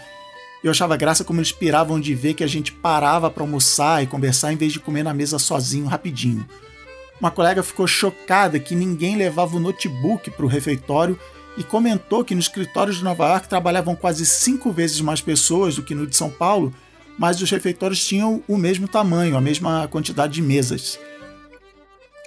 eu 0.66 0.70
achava 0.72 0.96
graça 0.96 1.22
como 1.22 1.38
eles 1.38 1.52
piravam 1.52 2.00
de 2.00 2.12
ver 2.12 2.34
que 2.34 2.42
a 2.42 2.46
gente 2.46 2.72
parava 2.72 3.30
para 3.30 3.44
almoçar 3.44 4.02
e 4.02 4.06
conversar 4.06 4.52
em 4.52 4.56
vez 4.56 4.72
de 4.72 4.80
comer 4.80 5.04
na 5.04 5.14
mesa 5.14 5.38
sozinho 5.38 5.86
rapidinho. 5.86 6.44
Uma 7.20 7.30
colega 7.30 7.62
ficou 7.62 7.86
chocada 7.86 8.58
que 8.58 8.74
ninguém 8.74 9.16
levava 9.16 9.56
o 9.56 9.60
notebook 9.60 10.28
para 10.32 10.44
o 10.44 10.48
refeitório 10.48 11.16
e 11.56 11.62
comentou 11.62 12.24
que 12.24 12.34
no 12.34 12.40
escritório 12.40 12.92
de 12.92 13.04
Nova 13.04 13.28
York 13.28 13.48
trabalhavam 13.48 13.94
quase 13.94 14.26
cinco 14.26 14.72
vezes 14.72 15.00
mais 15.00 15.20
pessoas 15.20 15.76
do 15.76 15.84
que 15.84 15.94
no 15.94 16.06
de 16.06 16.16
São 16.16 16.30
Paulo, 16.30 16.74
mas 17.16 17.40
os 17.40 17.48
refeitórios 17.48 18.04
tinham 18.04 18.42
o 18.48 18.58
mesmo 18.58 18.88
tamanho, 18.88 19.36
a 19.36 19.40
mesma 19.40 19.86
quantidade 19.86 20.34
de 20.34 20.42
mesas. 20.42 20.98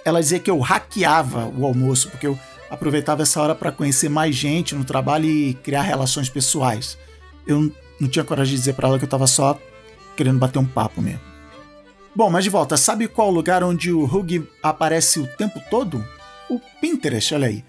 Ela 0.05 0.21
dizia 0.21 0.39
que 0.39 0.49
eu 0.49 0.59
hackeava 0.59 1.47
o 1.47 1.65
almoço, 1.65 2.09
porque 2.09 2.27
eu 2.27 2.37
aproveitava 2.69 3.23
essa 3.23 3.41
hora 3.41 3.55
para 3.55 3.71
conhecer 3.71 4.09
mais 4.09 4.35
gente 4.35 4.75
no 4.75 4.83
trabalho 4.83 5.25
e 5.25 5.53
criar 5.55 5.81
relações 5.81 6.29
pessoais. 6.29 6.97
Eu 7.45 7.71
não 7.99 8.07
tinha 8.07 8.23
coragem 8.23 8.53
de 8.53 8.59
dizer 8.59 8.73
para 8.73 8.87
ela 8.87 8.99
que 8.99 9.05
eu 9.05 9.09
tava 9.09 9.27
só 9.27 9.59
querendo 10.15 10.39
bater 10.39 10.59
um 10.59 10.65
papo 10.65 11.01
mesmo. 11.01 11.21
Bom, 12.15 12.29
mas 12.29 12.43
de 12.43 12.49
volta, 12.49 12.75
sabe 12.75 13.07
qual 13.07 13.29
lugar 13.29 13.63
onde 13.63 13.91
o 13.91 14.03
Hug 14.03 14.47
aparece 14.61 15.19
o 15.19 15.27
tempo 15.37 15.59
todo? 15.69 16.03
O 16.49 16.59
Pinterest, 16.81 17.33
olha 17.33 17.47
aí. 17.47 17.63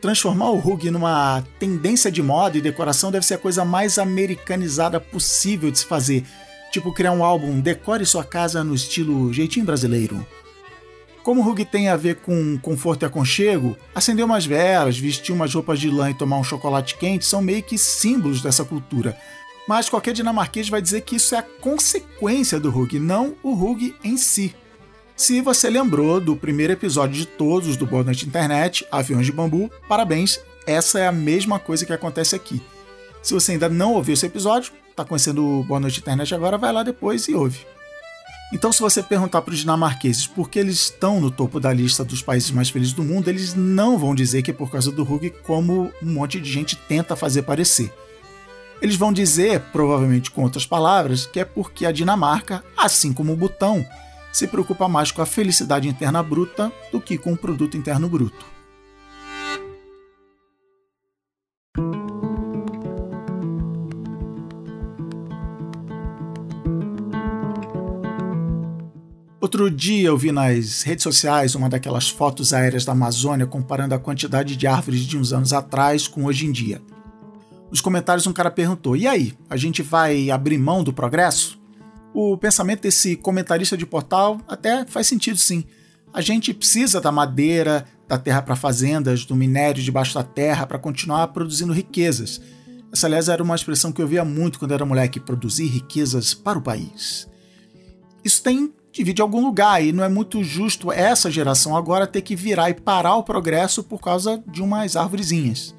Transformar 0.00 0.50
o 0.50 0.58
Hug 0.58 0.90
numa 0.90 1.42
tendência 1.58 2.12
de 2.12 2.22
moda 2.22 2.58
e 2.58 2.60
decoração 2.60 3.10
deve 3.10 3.26
ser 3.26 3.34
a 3.34 3.38
coisa 3.38 3.64
mais 3.64 3.98
americanizada 3.98 5.00
possível 5.00 5.70
de 5.70 5.78
se 5.78 5.86
fazer. 5.86 6.24
Tipo 6.70 6.92
criar 6.92 7.12
um 7.12 7.24
álbum 7.24 7.58
Decore 7.60 8.04
sua 8.04 8.22
casa 8.22 8.62
no 8.62 8.74
estilo 8.74 9.32
jeitinho 9.32 9.64
brasileiro. 9.64 10.24
Como 11.26 11.42
o 11.42 11.50
Hug 11.50 11.64
tem 11.64 11.88
a 11.88 11.96
ver 11.96 12.20
com 12.20 12.56
conforto 12.56 13.02
e 13.02 13.06
aconchego, 13.06 13.76
acender 13.92 14.24
umas 14.24 14.46
velas, 14.46 14.96
vestir 14.96 15.34
umas 15.34 15.52
roupas 15.52 15.80
de 15.80 15.90
lã 15.90 16.08
e 16.08 16.14
tomar 16.14 16.38
um 16.38 16.44
chocolate 16.44 16.94
quente 16.96 17.24
são 17.24 17.42
meio 17.42 17.64
que 17.64 17.76
símbolos 17.76 18.40
dessa 18.40 18.64
cultura 18.64 19.18
mas 19.66 19.88
qualquer 19.88 20.14
dinamarquês 20.14 20.68
vai 20.68 20.80
dizer 20.80 21.00
que 21.00 21.16
isso 21.16 21.34
é 21.34 21.38
a 21.38 21.42
consequência 21.42 22.60
do 22.60 22.70
Hug, 22.70 23.00
não 23.00 23.34
o 23.42 23.52
Hug 23.52 23.92
em 24.04 24.16
si. 24.16 24.54
Se 25.16 25.40
você 25.40 25.68
lembrou 25.68 26.20
do 26.20 26.36
primeiro 26.36 26.72
episódio 26.72 27.16
de 27.16 27.26
todos 27.26 27.76
do 27.76 27.84
Boa 27.84 28.04
Noite 28.04 28.28
Internet, 28.28 28.86
Aviões 28.92 29.26
de 29.26 29.32
Bambu, 29.32 29.68
parabéns, 29.88 30.38
essa 30.68 31.00
é 31.00 31.08
a 31.08 31.12
mesma 31.12 31.58
coisa 31.58 31.84
que 31.84 31.92
acontece 31.92 32.36
aqui. 32.36 32.62
Se 33.20 33.34
você 33.34 33.52
ainda 33.52 33.68
não 33.68 33.94
ouviu 33.94 34.14
esse 34.14 34.26
episódio, 34.26 34.72
está 34.88 35.04
conhecendo 35.04 35.44
o 35.44 35.64
Boa 35.64 35.80
Noite 35.80 35.98
Internet 35.98 36.32
agora, 36.32 36.56
vai 36.56 36.72
lá 36.72 36.84
depois 36.84 37.26
e 37.26 37.34
ouve. 37.34 37.66
Então, 38.52 38.70
se 38.70 38.80
você 38.80 39.02
perguntar 39.02 39.42
para 39.42 39.52
os 39.52 39.58
dinamarqueses 39.58 40.26
por 40.26 40.48
que 40.48 40.58
eles 40.58 40.76
estão 40.76 41.20
no 41.20 41.32
topo 41.32 41.58
da 41.58 41.72
lista 41.72 42.04
dos 42.04 42.22
países 42.22 42.50
mais 42.52 42.70
felizes 42.70 42.94
do 42.94 43.02
mundo, 43.02 43.28
eles 43.28 43.54
não 43.54 43.98
vão 43.98 44.14
dizer 44.14 44.42
que 44.42 44.52
é 44.52 44.54
por 44.54 44.70
causa 44.70 44.92
do 44.92 45.02
Hug, 45.02 45.30
como 45.42 45.92
um 46.00 46.12
monte 46.12 46.40
de 46.40 46.50
gente 46.50 46.76
tenta 46.76 47.16
fazer 47.16 47.42
parecer. 47.42 47.92
Eles 48.80 48.94
vão 48.94 49.12
dizer, 49.12 49.60
provavelmente 49.72 50.30
com 50.30 50.42
outras 50.42 50.64
palavras, 50.64 51.26
que 51.26 51.40
é 51.40 51.44
porque 51.44 51.84
a 51.84 51.92
Dinamarca, 51.92 52.62
assim 52.76 53.12
como 53.12 53.32
o 53.32 53.36
Butão, 53.36 53.84
se 54.32 54.46
preocupa 54.46 54.88
mais 54.88 55.10
com 55.10 55.22
a 55.22 55.26
felicidade 55.26 55.88
interna 55.88 56.22
bruta 56.22 56.70
do 56.92 57.00
que 57.00 57.18
com 57.18 57.32
o 57.32 57.36
produto 57.36 57.76
interno 57.76 58.08
bruto. 58.08 58.55
Outro 69.46 69.70
dia 69.70 70.08
eu 70.08 70.18
vi 70.18 70.32
nas 70.32 70.82
redes 70.82 71.04
sociais 71.04 71.54
uma 71.54 71.68
daquelas 71.68 72.08
fotos 72.08 72.52
aéreas 72.52 72.84
da 72.84 72.90
Amazônia 72.90 73.46
comparando 73.46 73.94
a 73.94 73.98
quantidade 73.98 74.56
de 74.56 74.66
árvores 74.66 75.02
de 75.02 75.16
uns 75.16 75.32
anos 75.32 75.52
atrás 75.52 76.08
com 76.08 76.24
hoje 76.24 76.46
em 76.46 76.50
dia. 76.50 76.82
Nos 77.70 77.80
comentários 77.80 78.26
um 78.26 78.32
cara 78.32 78.50
perguntou: 78.50 78.96
"E 78.96 79.06
aí, 79.06 79.34
a 79.48 79.56
gente 79.56 79.82
vai 79.82 80.32
abrir 80.32 80.58
mão 80.58 80.82
do 80.82 80.92
progresso?" 80.92 81.60
O 82.12 82.36
pensamento 82.36 82.82
desse 82.82 83.14
comentarista 83.14 83.76
de 83.76 83.86
portal 83.86 84.40
até 84.48 84.84
faz 84.84 85.06
sentido 85.06 85.38
sim. 85.38 85.62
A 86.12 86.20
gente 86.20 86.52
precisa 86.52 87.00
da 87.00 87.12
madeira, 87.12 87.86
da 88.08 88.18
terra 88.18 88.42
para 88.42 88.56
fazendas, 88.56 89.24
do 89.24 89.36
minério 89.36 89.80
debaixo 89.80 90.12
da 90.12 90.24
terra 90.24 90.66
para 90.66 90.76
continuar 90.76 91.28
produzindo 91.28 91.72
riquezas. 91.72 92.40
Essa, 92.92 93.06
aliás, 93.06 93.28
era 93.28 93.44
uma 93.44 93.54
expressão 93.54 93.92
que 93.92 94.02
eu 94.02 94.08
via 94.08 94.24
muito 94.24 94.58
quando 94.58 94.74
era 94.74 94.84
moleque: 94.84 95.20
produzir 95.20 95.66
riquezas 95.66 96.34
para 96.34 96.58
o 96.58 96.62
país. 96.62 97.28
Isso 98.24 98.42
tem 98.42 98.74
de 99.02 99.22
algum 99.22 99.44
lugar 99.44 99.84
e 99.84 99.92
não 99.92 100.04
é 100.04 100.08
muito 100.08 100.42
justo 100.42 100.90
essa 100.90 101.30
geração 101.30 101.76
agora 101.76 102.06
ter 102.06 102.22
que 102.22 102.36
virar 102.36 102.70
e 102.70 102.74
parar 102.74 103.16
o 103.16 103.22
progresso 103.22 103.82
por 103.82 104.00
causa 104.00 104.42
de 104.46 104.62
umas 104.62 104.96
árvorezinhas. 104.96 105.74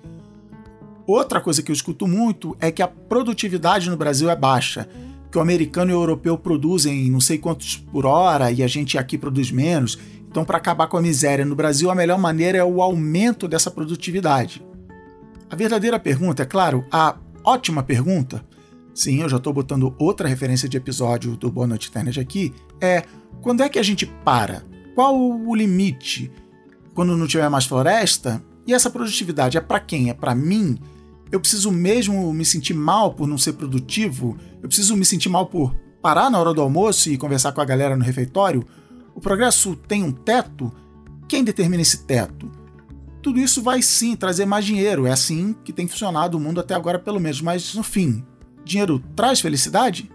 Outra 1.05 1.39
coisa 1.39 1.61
que 1.61 1.71
eu 1.71 1.73
escuto 1.73 2.05
muito 2.05 2.55
é 2.59 2.69
que 2.69 2.81
a 2.81 2.87
produtividade 2.87 3.89
no 3.89 3.95
Brasil 3.95 4.29
é 4.29 4.35
baixa, 4.35 4.89
que 5.31 5.37
o 5.37 5.41
americano 5.41 5.91
e 5.91 5.93
o 5.93 6.01
europeu 6.01 6.37
produzem 6.37 7.09
não 7.09 7.21
sei 7.21 7.37
quantos 7.37 7.77
por 7.77 8.05
hora 8.05 8.51
e 8.51 8.61
a 8.61 8.67
gente 8.67 8.97
aqui 8.97 9.17
produz 9.17 9.49
menos. 9.49 9.97
Então, 10.29 10.43
para 10.43 10.57
acabar 10.57 10.87
com 10.87 10.97
a 10.97 11.01
miséria 11.01 11.45
no 11.45 11.55
Brasil, 11.55 11.89
a 11.89 11.95
melhor 11.95 12.19
maneira 12.19 12.57
é 12.57 12.63
o 12.63 12.81
aumento 12.81 13.47
dessa 13.47 13.71
produtividade. 13.71 14.61
A 15.49 15.55
verdadeira 15.55 15.97
pergunta, 15.97 16.43
é 16.43 16.45
claro, 16.45 16.85
a 16.91 17.15
ótima 17.43 17.81
pergunta, 17.81 18.43
sim, 18.97 19.21
eu 19.21 19.29
já 19.29 19.37
estou 19.37 19.53
botando 19.53 19.93
outra 19.99 20.27
referência 20.27 20.67
de 20.67 20.75
episódio 20.75 21.37
do 21.37 21.51
Boa 21.51 21.67
Noite 21.67 21.87
Internet 21.87 22.19
aqui, 22.19 22.51
é 22.81 23.03
quando 23.41 23.61
é 23.61 23.69
que 23.69 23.77
a 23.77 23.83
gente 23.83 24.07
para? 24.07 24.65
Qual 24.95 25.15
o 25.15 25.55
limite? 25.55 26.31
Quando 26.95 27.15
não 27.15 27.27
tiver 27.27 27.47
mais 27.47 27.65
floresta? 27.65 28.43
E 28.65 28.73
essa 28.73 28.89
produtividade 28.89 29.55
é 29.55 29.61
para 29.61 29.79
quem? 29.79 30.09
É 30.09 30.15
para 30.15 30.33
mim? 30.33 30.79
Eu 31.31 31.39
preciso 31.39 31.71
mesmo 31.71 32.33
me 32.33 32.43
sentir 32.43 32.73
mal 32.73 33.13
por 33.13 33.27
não 33.27 33.37
ser 33.37 33.53
produtivo? 33.53 34.35
Eu 34.63 34.67
preciso 34.67 34.97
me 34.97 35.05
sentir 35.05 35.29
mal 35.29 35.45
por 35.45 35.75
parar 36.01 36.31
na 36.31 36.39
hora 36.39 36.51
do 36.51 36.61
almoço 36.61 37.11
e 37.11 37.17
conversar 37.19 37.51
com 37.51 37.61
a 37.61 37.65
galera 37.65 37.95
no 37.95 38.03
refeitório? 38.03 38.65
O 39.13 39.21
progresso 39.21 39.75
tem 39.75 40.01
um 40.01 40.11
teto? 40.11 40.73
Quem 41.27 41.43
determina 41.43 41.83
esse 41.83 41.99
teto? 41.99 42.49
Tudo 43.21 43.39
isso 43.39 43.61
vai 43.61 43.83
sim 43.83 44.15
trazer 44.15 44.47
mais 44.47 44.65
dinheiro, 44.65 45.05
é 45.05 45.11
assim 45.11 45.55
que 45.63 45.71
tem 45.71 45.87
funcionado 45.87 46.35
o 46.35 46.39
mundo 46.39 46.59
até 46.59 46.73
agora, 46.73 46.97
pelo 46.97 47.19
menos, 47.19 47.41
mas 47.41 47.75
no 47.75 47.83
fim, 47.83 48.25
dinheiro 48.67 49.03
traz 49.15 49.39
felicidade? 49.39 50.11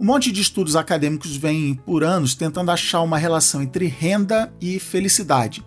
Um 0.00 0.06
monte 0.06 0.30
de 0.30 0.40
estudos 0.40 0.76
acadêmicos 0.76 1.36
vêm 1.36 1.74
por 1.74 2.04
anos 2.04 2.34
tentando 2.34 2.70
achar 2.70 3.02
uma 3.02 3.18
relação 3.18 3.60
entre 3.62 3.86
renda 3.86 4.52
e 4.60 4.78
felicidade. 4.78 5.64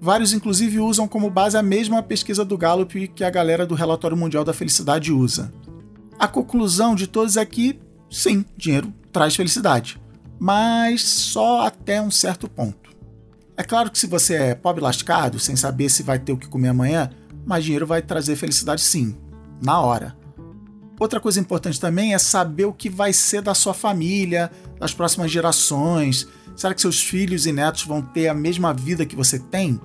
Vários, 0.00 0.32
inclusive, 0.32 0.80
usam 0.80 1.08
como 1.08 1.30
base 1.30 1.56
a 1.56 1.62
mesma 1.62 2.02
pesquisa 2.02 2.44
do 2.44 2.58
Gallup 2.58 3.08
que 3.08 3.24
a 3.24 3.30
galera 3.30 3.64
do 3.64 3.74
Relatório 3.74 4.16
Mundial 4.16 4.44
da 4.44 4.52
Felicidade 4.52 5.12
usa. 5.12 5.52
A 6.18 6.28
conclusão 6.28 6.94
de 6.94 7.06
todos 7.06 7.36
é 7.36 7.44
que, 7.44 7.80
sim, 8.10 8.44
dinheiro 8.56 8.92
traz 9.12 9.36
felicidade, 9.36 10.00
mas 10.38 11.02
só 11.02 11.66
até 11.66 12.02
um 12.02 12.10
certo 12.10 12.48
ponto. 12.48 12.90
É 13.56 13.62
claro 13.62 13.90
que 13.90 13.98
se 13.98 14.06
você 14.06 14.34
é 14.34 14.54
pobre 14.54 14.82
lascado, 14.82 15.38
sem 15.38 15.56
saber 15.56 15.88
se 15.88 16.02
vai 16.02 16.18
ter 16.18 16.32
o 16.32 16.36
que 16.36 16.48
comer 16.48 16.68
amanhã, 16.68 17.10
mais 17.46 17.64
dinheiro 17.64 17.86
vai 17.86 18.02
trazer 18.02 18.36
felicidade 18.36 18.80
sim, 18.80 19.16
na 19.62 19.80
hora. 19.80 20.16
Outra 20.98 21.20
coisa 21.20 21.40
importante 21.40 21.80
também 21.80 22.14
é 22.14 22.18
saber 22.18 22.64
o 22.64 22.72
que 22.72 22.88
vai 22.88 23.12
ser 23.12 23.42
da 23.42 23.54
sua 23.54 23.74
família, 23.74 24.50
das 24.78 24.94
próximas 24.94 25.30
gerações. 25.30 26.28
Será 26.54 26.74
que 26.74 26.80
seus 26.80 27.02
filhos 27.02 27.46
e 27.46 27.52
netos 27.52 27.84
vão 27.84 28.02
ter 28.02 28.28
a 28.28 28.34
mesma 28.34 28.72
vida 28.72 29.06
que 29.06 29.16
você 29.16 29.38
tem? 29.38 29.80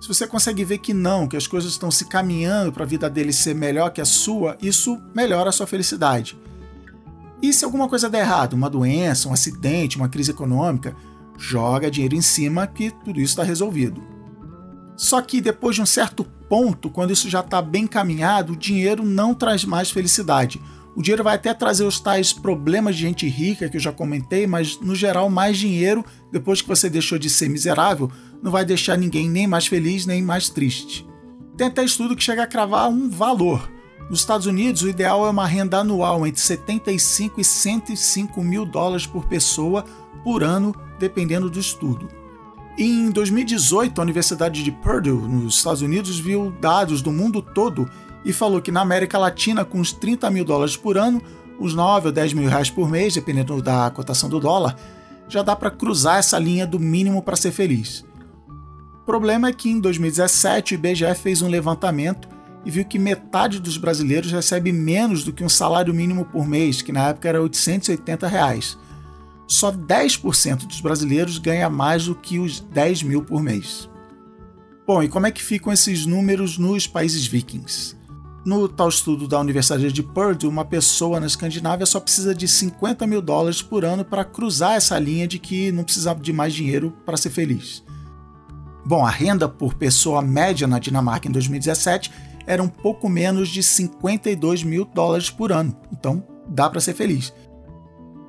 Se 0.00 0.08
você 0.08 0.26
consegue 0.26 0.64
ver 0.64 0.78
que 0.78 0.94
não, 0.94 1.26
que 1.26 1.36
as 1.36 1.46
coisas 1.46 1.72
estão 1.72 1.90
se 1.90 2.04
caminhando 2.06 2.72
para 2.72 2.84
a 2.84 2.86
vida 2.86 3.10
deles 3.10 3.36
ser 3.36 3.54
melhor 3.54 3.90
que 3.90 4.00
a 4.00 4.04
sua, 4.04 4.56
isso 4.62 5.00
melhora 5.14 5.50
a 5.50 5.52
sua 5.52 5.66
felicidade. 5.66 6.38
E 7.42 7.52
se 7.52 7.64
alguma 7.64 7.88
coisa 7.88 8.08
der 8.08 8.20
errado, 8.20 8.54
uma 8.54 8.70
doença, 8.70 9.28
um 9.28 9.32
acidente, 9.32 9.96
uma 9.96 10.08
crise 10.08 10.30
econômica, 10.30 10.94
joga 11.36 11.90
dinheiro 11.90 12.16
em 12.16 12.22
cima 12.22 12.66
que 12.66 12.90
tudo 12.90 13.20
isso 13.20 13.32
está 13.32 13.42
resolvido. 13.42 14.17
Só 14.98 15.22
que 15.22 15.40
depois 15.40 15.76
de 15.76 15.82
um 15.82 15.86
certo 15.86 16.24
ponto, 16.48 16.90
quando 16.90 17.12
isso 17.12 17.30
já 17.30 17.38
está 17.38 17.62
bem 17.62 17.86
caminhado, 17.86 18.52
o 18.52 18.56
dinheiro 18.56 19.04
não 19.04 19.32
traz 19.32 19.64
mais 19.64 19.92
felicidade. 19.92 20.60
O 20.96 21.00
dinheiro 21.00 21.22
vai 21.22 21.36
até 21.36 21.54
trazer 21.54 21.84
os 21.84 22.00
tais 22.00 22.32
problemas 22.32 22.96
de 22.96 23.02
gente 23.02 23.28
rica 23.28 23.68
que 23.68 23.76
eu 23.76 23.80
já 23.80 23.92
comentei, 23.92 24.44
mas 24.44 24.80
no 24.80 24.96
geral, 24.96 25.30
mais 25.30 25.56
dinheiro, 25.56 26.04
depois 26.32 26.60
que 26.60 26.66
você 26.66 26.90
deixou 26.90 27.16
de 27.16 27.30
ser 27.30 27.48
miserável, 27.48 28.10
não 28.42 28.50
vai 28.50 28.64
deixar 28.64 28.98
ninguém 28.98 29.30
nem 29.30 29.46
mais 29.46 29.68
feliz 29.68 30.04
nem 30.04 30.20
mais 30.20 30.48
triste. 30.48 31.06
Tem 31.56 31.68
até 31.68 31.84
estudo 31.84 32.16
que 32.16 32.24
chega 32.24 32.42
a 32.42 32.48
cravar 32.48 32.88
um 32.88 33.08
valor. 33.08 33.70
Nos 34.10 34.18
Estados 34.18 34.48
Unidos, 34.48 34.82
o 34.82 34.88
ideal 34.88 35.24
é 35.24 35.30
uma 35.30 35.46
renda 35.46 35.78
anual 35.78 36.26
entre 36.26 36.40
75 36.40 37.40
e 37.40 37.44
105 37.44 38.42
mil 38.42 38.66
dólares 38.66 39.06
por 39.06 39.26
pessoa 39.26 39.84
por 40.24 40.42
ano, 40.42 40.74
dependendo 40.98 41.48
do 41.48 41.60
estudo. 41.60 42.17
Em 42.80 43.10
2018, 43.10 44.00
a 44.00 44.04
Universidade 44.04 44.62
de 44.62 44.70
Purdue, 44.70 45.10
nos 45.10 45.56
Estados 45.56 45.82
Unidos, 45.82 46.20
viu 46.20 46.52
dados 46.60 47.02
do 47.02 47.10
mundo 47.10 47.42
todo 47.42 47.90
e 48.24 48.32
falou 48.32 48.62
que 48.62 48.70
na 48.70 48.82
América 48.82 49.18
Latina, 49.18 49.64
com 49.64 49.80
uns 49.80 49.92
30 49.92 50.30
mil 50.30 50.44
dólares 50.44 50.76
por 50.76 50.96
ano, 50.96 51.20
uns 51.58 51.74
9 51.74 52.06
ou 52.06 52.12
10 52.12 52.34
mil 52.34 52.48
reais 52.48 52.70
por 52.70 52.88
mês, 52.88 53.14
dependendo 53.14 53.60
da 53.60 53.90
cotação 53.90 54.28
do 54.28 54.38
dólar, 54.38 54.76
já 55.28 55.42
dá 55.42 55.56
para 55.56 55.72
cruzar 55.72 56.20
essa 56.20 56.38
linha 56.38 56.64
do 56.64 56.78
mínimo 56.78 57.20
para 57.20 57.34
ser 57.34 57.50
feliz. 57.50 58.04
O 59.02 59.04
problema 59.04 59.48
é 59.48 59.52
que 59.52 59.68
em 59.68 59.80
2017 59.80 60.74
o 60.74 60.76
IBGE 60.76 61.14
fez 61.16 61.42
um 61.42 61.48
levantamento 61.48 62.28
e 62.64 62.70
viu 62.70 62.84
que 62.84 62.96
metade 62.96 63.58
dos 63.58 63.76
brasileiros 63.76 64.30
recebe 64.30 64.70
menos 64.70 65.24
do 65.24 65.32
que 65.32 65.42
um 65.42 65.48
salário 65.48 65.92
mínimo 65.92 66.24
por 66.26 66.46
mês, 66.46 66.80
que 66.80 66.92
na 66.92 67.08
época 67.08 67.28
era 67.28 67.42
880 67.42 68.28
reais 68.28 68.78
só 69.48 69.72
10% 69.72 70.66
dos 70.66 70.80
brasileiros 70.82 71.38
ganha 71.38 71.70
mais 71.70 72.04
do 72.04 72.14
que 72.14 72.38
os 72.38 72.60
10 72.60 73.02
mil 73.02 73.24
por 73.24 73.42
mês. 73.42 73.88
Bom, 74.86 75.02
e 75.02 75.08
como 75.08 75.26
é 75.26 75.30
que 75.30 75.42
ficam 75.42 75.72
esses 75.72 76.06
números 76.06 76.58
nos 76.58 76.86
países 76.86 77.26
vikings? 77.26 77.96
No 78.44 78.68
tal 78.68 78.88
estudo 78.88 79.26
da 79.26 79.40
Universidade 79.40 79.92
de 79.92 80.02
Purdue, 80.02 80.46
uma 80.46 80.64
pessoa 80.64 81.18
na 81.18 81.26
Escandinávia 81.26 81.84
só 81.84 81.98
precisa 81.98 82.34
de 82.34 82.46
50 82.46 83.06
mil 83.06 83.20
dólares 83.20 83.60
por 83.60 83.84
ano 83.84 84.04
para 84.04 84.24
cruzar 84.24 84.76
essa 84.76 84.98
linha 84.98 85.26
de 85.26 85.38
que 85.38 85.72
não 85.72 85.84
precisa 85.84 86.14
de 86.14 86.32
mais 86.32 86.54
dinheiro 86.54 86.96
para 87.04 87.16
ser 87.16 87.30
feliz. 87.30 87.82
Bom, 88.86 89.04
a 89.04 89.10
renda 89.10 89.48
por 89.48 89.74
pessoa 89.74 90.22
média 90.22 90.66
na 90.66 90.78
Dinamarca 90.78 91.28
em 91.28 91.32
2017 91.32 92.10
era 92.46 92.62
um 92.62 92.68
pouco 92.68 93.06
menos 93.08 93.50
de 93.50 93.62
52 93.62 94.62
mil 94.62 94.86
dólares 94.86 95.28
por 95.28 95.52
ano, 95.52 95.76
então 95.92 96.24
dá 96.48 96.70
para 96.70 96.80
ser 96.80 96.94
feliz. 96.94 97.34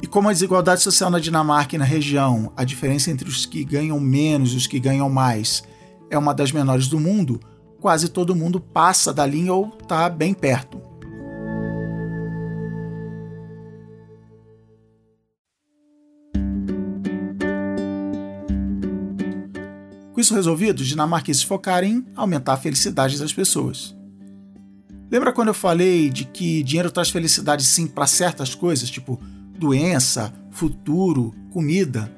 E 0.02 0.08
como 0.08 0.30
a 0.30 0.34
desigualdade 0.34 0.82
social 0.82 1.10
na 1.10 1.20
Dinamarca 1.20 1.76
e 1.76 1.80
na 1.80 1.86
região, 1.86 2.54
a 2.56 2.64
diferença 2.64 3.12
entre 3.12 3.28
os 3.28 3.46
que 3.46 3.66
ganham 3.66 4.00
menos 4.00 4.54
e 4.54 4.56
os 4.56 4.66
que 4.66 4.80
ganham 4.80 5.10
mais 5.10 5.64
é 6.10 6.18
uma 6.18 6.34
das 6.34 6.52
menores 6.52 6.88
do 6.88 7.00
mundo, 7.00 7.40
quase 7.82 8.08
todo 8.08 8.36
mundo 8.36 8.62
passa 8.62 9.14
da 9.14 9.26
linha 9.26 9.54
ou 9.54 9.78
está 9.82 10.10
bem 10.10 10.34
perto. 10.34 10.82
Com 20.14 20.22
isso 20.22 20.34
resolvido, 20.34 20.80
os 20.80 20.88
dinamarqueses 20.88 21.44
focaram 21.44 21.88
em 21.88 22.06
aumentar 22.16 22.54
a 22.54 22.58
felicidade 22.58 23.18
das 23.18 23.32
pessoas. 23.32 23.96
Lembra 25.12 25.34
quando 25.34 25.48
eu 25.48 25.54
falei 25.54 26.10
de 26.10 26.26
que 26.26 26.62
dinheiro 26.62 26.92
traz 26.92 27.10
felicidade 27.10 27.64
sim 27.64 27.88
para 27.88 28.06
certas 28.06 28.54
coisas, 28.54 28.90
tipo 28.90 29.20
doença, 29.60 30.34
futuro, 30.50 31.36
comida. 31.52 32.12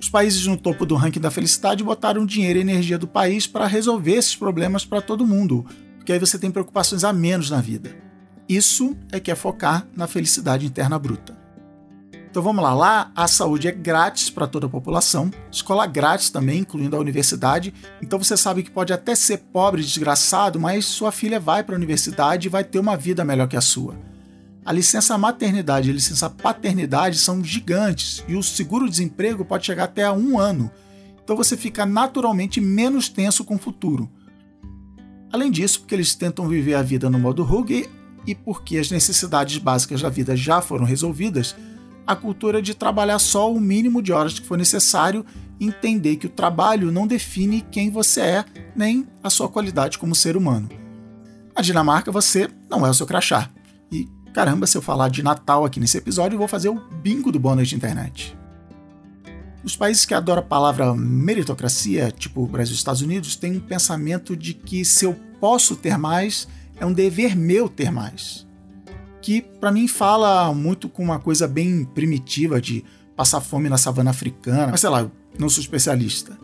Os 0.00 0.08
países 0.08 0.46
no 0.46 0.56
topo 0.56 0.86
do 0.86 0.94
ranking 0.94 1.20
da 1.20 1.30
felicidade 1.30 1.82
botaram 1.82 2.24
dinheiro 2.24 2.58
e 2.58 2.62
energia 2.62 2.96
do 2.96 3.08
país 3.08 3.46
para 3.46 3.66
resolver 3.66 4.12
esses 4.12 4.36
problemas 4.36 4.84
para 4.84 5.02
todo 5.02 5.26
mundo, 5.26 5.66
porque 5.96 6.12
aí 6.12 6.18
você 6.18 6.38
tem 6.38 6.50
preocupações 6.50 7.02
a 7.02 7.12
menos 7.12 7.50
na 7.50 7.60
vida. 7.60 7.96
Isso 8.48 8.96
é 9.10 9.18
que 9.18 9.30
é 9.30 9.34
focar 9.34 9.86
na 9.96 10.06
felicidade 10.06 10.64
interna 10.64 10.98
bruta. 10.98 11.36
Então 12.30 12.42
vamos 12.42 12.62
lá, 12.62 12.74
lá 12.74 13.10
a 13.16 13.26
saúde 13.26 13.66
é 13.66 13.72
grátis 13.72 14.28
para 14.28 14.46
toda 14.46 14.66
a 14.66 14.68
população, 14.68 15.30
escola 15.50 15.86
grátis 15.86 16.28
também, 16.28 16.60
incluindo 16.60 16.94
a 16.94 17.00
universidade. 17.00 17.72
Então 18.00 18.18
você 18.18 18.36
sabe 18.36 18.62
que 18.62 18.70
pode 18.70 18.92
até 18.92 19.14
ser 19.14 19.38
pobre 19.52 19.82
desgraçado, 19.82 20.60
mas 20.60 20.84
sua 20.84 21.10
filha 21.10 21.40
vai 21.40 21.64
para 21.64 21.74
a 21.74 21.78
universidade 21.78 22.46
e 22.46 22.50
vai 22.50 22.62
ter 22.62 22.78
uma 22.78 22.96
vida 22.96 23.24
melhor 23.24 23.48
que 23.48 23.56
a 23.56 23.60
sua. 23.62 23.96
A 24.66 24.72
licença 24.72 25.16
maternidade 25.16 25.88
e 25.88 25.92
a 25.92 25.94
licença 25.94 26.28
paternidade 26.28 27.18
são 27.18 27.42
gigantes 27.44 28.24
e 28.26 28.34
o 28.34 28.42
seguro-desemprego 28.42 29.44
pode 29.44 29.64
chegar 29.64 29.84
até 29.84 30.02
a 30.02 30.12
um 30.12 30.40
ano. 30.40 30.68
Então 31.22 31.36
você 31.36 31.56
fica 31.56 31.86
naturalmente 31.86 32.60
menos 32.60 33.08
tenso 33.08 33.44
com 33.44 33.54
o 33.54 33.58
futuro. 33.58 34.10
Além 35.32 35.52
disso, 35.52 35.78
porque 35.78 35.94
eles 35.94 36.16
tentam 36.16 36.48
viver 36.48 36.74
a 36.74 36.82
vida 36.82 37.08
no 37.08 37.16
modo 37.16 37.44
Hug 37.44 37.88
e 38.26 38.34
porque 38.34 38.76
as 38.76 38.90
necessidades 38.90 39.56
básicas 39.58 40.02
da 40.02 40.08
vida 40.08 40.36
já 40.36 40.60
foram 40.60 40.84
resolvidas, 40.84 41.54
a 42.04 42.16
cultura 42.16 42.60
de 42.60 42.74
trabalhar 42.74 43.20
só 43.20 43.52
o 43.52 43.60
mínimo 43.60 44.02
de 44.02 44.12
horas 44.12 44.36
que 44.36 44.46
for 44.46 44.58
necessário 44.58 45.24
e 45.60 45.66
entender 45.66 46.16
que 46.16 46.26
o 46.26 46.30
trabalho 46.30 46.90
não 46.90 47.06
define 47.06 47.60
quem 47.70 47.88
você 47.88 48.20
é, 48.20 48.44
nem 48.74 49.06
a 49.22 49.30
sua 49.30 49.48
qualidade 49.48 49.96
como 49.96 50.12
ser 50.12 50.36
humano. 50.36 50.68
Na 51.54 51.62
Dinamarca, 51.62 52.10
você 52.10 52.48
não 52.68 52.84
é 52.84 52.90
o 52.90 52.94
seu 52.94 53.06
crachá. 53.06 53.48
E 53.90 54.15
Caramba, 54.36 54.66
se 54.66 54.76
eu 54.76 54.82
falar 54.82 55.08
de 55.08 55.22
Natal 55.22 55.64
aqui 55.64 55.80
nesse 55.80 55.96
episódio, 55.96 56.34
eu 56.34 56.38
vou 56.38 56.46
fazer 56.46 56.68
o 56.68 56.74
bingo 56.74 57.32
do 57.32 57.40
bônus 57.40 57.70
de 57.70 57.74
internet. 57.74 58.36
Os 59.64 59.74
países 59.74 60.04
que 60.04 60.12
adoram 60.12 60.40
a 60.40 60.44
palavra 60.44 60.94
meritocracia, 60.94 62.12
tipo 62.12 62.46
Brasil 62.46 62.72
e 62.72 62.74
os 62.74 62.78
Estados 62.78 63.00
Unidos, 63.00 63.34
têm 63.34 63.56
um 63.56 63.60
pensamento 63.60 64.36
de 64.36 64.52
que 64.52 64.84
se 64.84 65.06
eu 65.06 65.14
posso 65.40 65.74
ter 65.74 65.96
mais, 65.96 66.46
é 66.78 66.84
um 66.84 66.92
dever 66.92 67.34
meu 67.34 67.66
ter 67.66 67.90
mais. 67.90 68.46
Que 69.22 69.40
para 69.40 69.72
mim 69.72 69.88
fala 69.88 70.52
muito 70.52 70.86
com 70.86 71.02
uma 71.02 71.18
coisa 71.18 71.48
bem 71.48 71.86
primitiva 71.86 72.60
de 72.60 72.84
passar 73.16 73.40
fome 73.40 73.70
na 73.70 73.78
savana 73.78 74.10
africana, 74.10 74.68
mas 74.70 74.82
sei 74.82 74.90
lá, 74.90 75.00
eu 75.00 75.10
não 75.38 75.48
sou 75.48 75.62
especialista. 75.62 76.38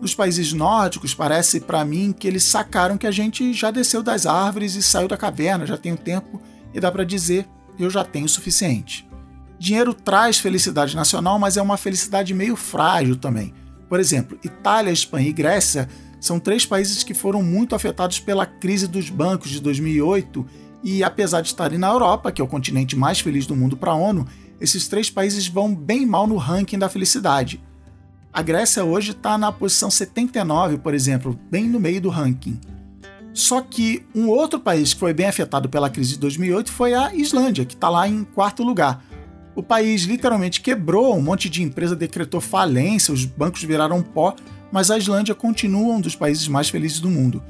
Nos 0.00 0.14
países 0.14 0.52
nórdicos, 0.52 1.12
parece 1.12 1.58
para 1.58 1.84
mim 1.84 2.14
que 2.16 2.28
eles 2.28 2.44
sacaram 2.44 2.96
que 2.96 3.06
a 3.06 3.10
gente 3.10 3.52
já 3.52 3.72
desceu 3.72 4.00
das 4.00 4.26
árvores 4.26 4.76
e 4.76 4.82
saiu 4.82 5.08
da 5.08 5.16
caverna, 5.16 5.66
já 5.66 5.76
tem 5.76 5.90
um 5.90 5.96
tempo 5.96 6.40
e 6.74 6.80
dá 6.80 6.90
para 6.90 7.04
dizer: 7.04 7.48
eu 7.78 7.90
já 7.90 8.04
tenho 8.04 8.26
o 8.26 8.28
suficiente. 8.28 9.08
Dinheiro 9.58 9.94
traz 9.94 10.38
felicidade 10.38 10.96
nacional, 10.96 11.38
mas 11.38 11.56
é 11.56 11.62
uma 11.62 11.76
felicidade 11.76 12.34
meio 12.34 12.56
frágil 12.56 13.16
também. 13.16 13.54
Por 13.88 14.00
exemplo, 14.00 14.38
Itália, 14.42 14.90
Espanha 14.90 15.28
e 15.28 15.32
Grécia 15.32 15.88
são 16.20 16.40
três 16.40 16.64
países 16.64 17.02
que 17.02 17.14
foram 17.14 17.42
muito 17.42 17.74
afetados 17.74 18.18
pela 18.18 18.46
crise 18.46 18.86
dos 18.86 19.10
bancos 19.10 19.50
de 19.50 19.60
2008 19.60 20.46
e, 20.82 21.04
apesar 21.04 21.42
de 21.42 21.48
estarem 21.48 21.78
na 21.78 21.88
Europa, 21.88 22.32
que 22.32 22.40
é 22.40 22.44
o 22.44 22.48
continente 22.48 22.96
mais 22.96 23.20
feliz 23.20 23.46
do 23.46 23.54
mundo 23.54 23.76
para 23.76 23.92
a 23.92 23.96
ONU, 23.96 24.26
esses 24.60 24.88
três 24.88 25.10
países 25.10 25.46
vão 25.46 25.74
bem 25.74 26.06
mal 26.06 26.26
no 26.26 26.36
ranking 26.36 26.78
da 26.78 26.88
felicidade. 26.88 27.62
A 28.32 28.40
Grécia 28.40 28.84
hoje 28.84 29.10
está 29.10 29.36
na 29.36 29.52
posição 29.52 29.90
79, 29.90 30.78
por 30.78 30.94
exemplo, 30.94 31.38
bem 31.50 31.68
no 31.68 31.78
meio 31.78 32.00
do 32.00 32.08
ranking. 32.08 32.58
Só 33.34 33.60
que 33.62 34.04
um 34.14 34.28
outro 34.28 34.60
país 34.60 34.92
que 34.92 35.00
foi 35.00 35.14
bem 35.14 35.26
afetado 35.26 35.68
pela 35.68 35.88
crise 35.88 36.14
de 36.14 36.18
2008 36.18 36.70
foi 36.70 36.94
a 36.94 37.14
Islândia, 37.14 37.64
que 37.64 37.74
está 37.74 37.88
lá 37.88 38.06
em 38.06 38.24
quarto 38.24 38.62
lugar. 38.62 39.02
O 39.54 39.62
país 39.62 40.02
literalmente 40.02 40.60
quebrou, 40.60 41.16
um 41.16 41.22
monte 41.22 41.48
de 41.48 41.62
empresa 41.62 41.94
decretou 41.94 42.40
falência, 42.40 43.12
os 43.12 43.24
bancos 43.24 43.62
viraram 43.62 44.02
pó, 44.02 44.34
mas 44.70 44.90
a 44.90 44.96
Islândia 44.96 45.34
continua 45.34 45.94
um 45.94 46.00
dos 46.00 46.16
países 46.16 46.48
mais 46.48 46.68
felizes 46.68 47.00
do 47.00 47.10
mundo. 47.10 47.42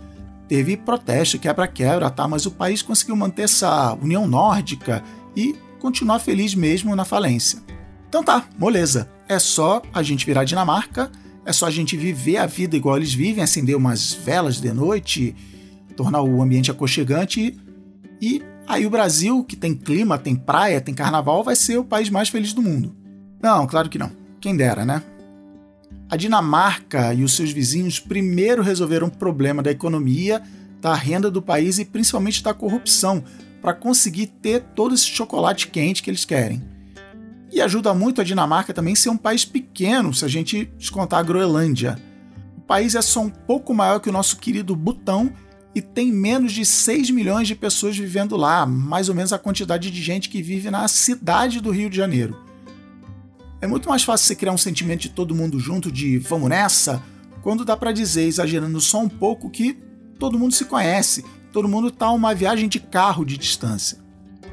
Teve 0.48 0.76
protesto, 0.76 1.38
quebra-quebra, 1.38 2.10
tá? 2.10 2.26
mas 2.26 2.44
o 2.44 2.50
país 2.50 2.82
conseguiu 2.82 3.16
manter 3.16 3.42
essa 3.42 3.94
união 3.94 4.26
nórdica 4.26 5.02
e 5.36 5.56
continuar 5.80 6.18
feliz 6.18 6.54
mesmo 6.54 6.94
na 6.94 7.04
falência. 7.04 7.60
Então 8.08 8.22
tá, 8.22 8.44
moleza. 8.58 9.08
É 9.28 9.38
só 9.38 9.80
a 9.94 10.02
gente 10.02 10.26
virar 10.26 10.44
Dinamarca, 10.44 11.10
é 11.46 11.52
só 11.52 11.66
a 11.66 11.70
gente 11.70 11.96
viver 11.96 12.36
a 12.36 12.46
vida 12.46 12.76
igual 12.76 12.96
eles 12.96 13.14
vivem, 13.14 13.42
acender 13.42 13.76
umas 13.76 14.12
velas 14.12 14.60
de 14.60 14.72
noite, 14.72 15.34
tornar 15.92 16.22
o 16.22 16.42
ambiente 16.42 16.70
aconchegante 16.70 17.58
e 18.20 18.42
aí 18.66 18.86
o 18.86 18.90
Brasil, 18.90 19.44
que 19.44 19.56
tem 19.56 19.74
clima, 19.74 20.18
tem 20.18 20.36
praia, 20.36 20.80
tem 20.80 20.94
carnaval, 20.94 21.42
vai 21.42 21.56
ser 21.56 21.78
o 21.78 21.84
país 21.84 22.08
mais 22.08 22.28
feliz 22.28 22.52
do 22.52 22.62
mundo. 22.62 22.94
Não, 23.42 23.66
claro 23.66 23.88
que 23.88 23.98
não. 23.98 24.10
Quem 24.40 24.56
dera, 24.56 24.84
né? 24.84 25.02
A 26.08 26.16
Dinamarca 26.16 27.14
e 27.14 27.24
os 27.24 27.34
seus 27.34 27.50
vizinhos 27.50 27.98
primeiro 27.98 28.62
resolveram 28.62 29.08
o 29.08 29.10
problema 29.10 29.62
da 29.62 29.70
economia, 29.70 30.42
da 30.80 30.94
renda 30.94 31.30
do 31.30 31.40
país 31.40 31.78
e 31.78 31.84
principalmente 31.84 32.42
da 32.42 32.52
corrupção, 32.52 33.24
para 33.60 33.72
conseguir 33.72 34.26
ter 34.26 34.60
todo 34.74 34.94
esse 34.94 35.06
chocolate 35.06 35.68
quente 35.68 36.02
que 36.02 36.10
eles 36.10 36.24
querem. 36.24 36.62
E 37.50 37.60
ajuda 37.60 37.94
muito 37.94 38.20
a 38.20 38.24
Dinamarca 38.24 38.72
também 38.72 38.94
ser 38.94 39.10
um 39.10 39.16
país 39.16 39.44
pequeno, 39.44 40.12
se 40.12 40.24
a 40.24 40.28
gente 40.28 40.66
descontar 40.76 41.20
a 41.20 41.22
Groenlândia. 41.22 41.98
O 42.56 42.60
país 42.60 42.94
é 42.94 43.02
só 43.02 43.20
um 43.20 43.30
pouco 43.30 43.74
maior 43.74 43.98
que 43.98 44.08
o 44.08 44.12
nosso 44.12 44.36
querido 44.38 44.74
Butão 44.74 45.32
e 45.74 45.80
tem 45.80 46.12
menos 46.12 46.52
de 46.52 46.64
6 46.64 47.10
milhões 47.10 47.48
de 47.48 47.54
pessoas 47.54 47.96
vivendo 47.96 48.36
lá, 48.36 48.66
mais 48.66 49.08
ou 49.08 49.14
menos 49.14 49.32
a 49.32 49.38
quantidade 49.38 49.90
de 49.90 50.02
gente 50.02 50.28
que 50.28 50.42
vive 50.42 50.70
na 50.70 50.86
cidade 50.88 51.60
do 51.60 51.70
Rio 51.70 51.88
de 51.88 51.96
Janeiro. 51.96 52.36
É 53.60 53.66
muito 53.66 53.88
mais 53.88 54.02
fácil 54.02 54.26
você 54.26 54.34
criar 54.34 54.52
um 54.52 54.58
sentimento 54.58 55.02
de 55.02 55.10
todo 55.10 55.34
mundo 55.34 55.58
junto, 55.58 55.90
de 55.90 56.18
vamos 56.18 56.48
nessa, 56.48 57.02
quando 57.42 57.64
dá 57.64 57.76
para 57.76 57.92
dizer, 57.92 58.24
exagerando 58.24 58.80
só 58.80 59.00
um 59.00 59.08
pouco, 59.08 59.50
que 59.50 59.74
todo 60.18 60.38
mundo 60.38 60.52
se 60.52 60.64
conhece, 60.64 61.24
todo 61.52 61.68
mundo 61.68 61.90
tá 61.90 62.10
uma 62.10 62.34
viagem 62.34 62.68
de 62.68 62.80
carro 62.80 63.24
de 63.24 63.38
distância. 63.38 63.98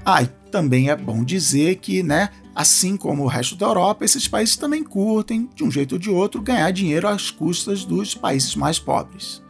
Ah, 0.06 0.24
e 0.24 0.28
também 0.52 0.90
é 0.90 0.96
bom 0.96 1.24
dizer 1.24 1.76
que, 1.76 2.02
né, 2.02 2.30
Assim 2.60 2.98
como 2.98 3.24
o 3.24 3.28
resto 3.28 3.56
da 3.56 3.68
Europa, 3.68 4.04
esses 4.04 4.28
países 4.28 4.58
também 4.58 4.84
curtem, 4.84 5.50
de 5.56 5.64
um 5.64 5.72
jeito 5.72 5.94
ou 5.94 5.98
de 5.98 6.10
outro, 6.10 6.42
ganhar 6.42 6.70
dinheiro 6.72 7.08
às 7.08 7.32
custas 7.32 7.86
dos 7.86 8.14
países 8.14 8.54
mais 8.54 8.78
pobres. 8.78 9.42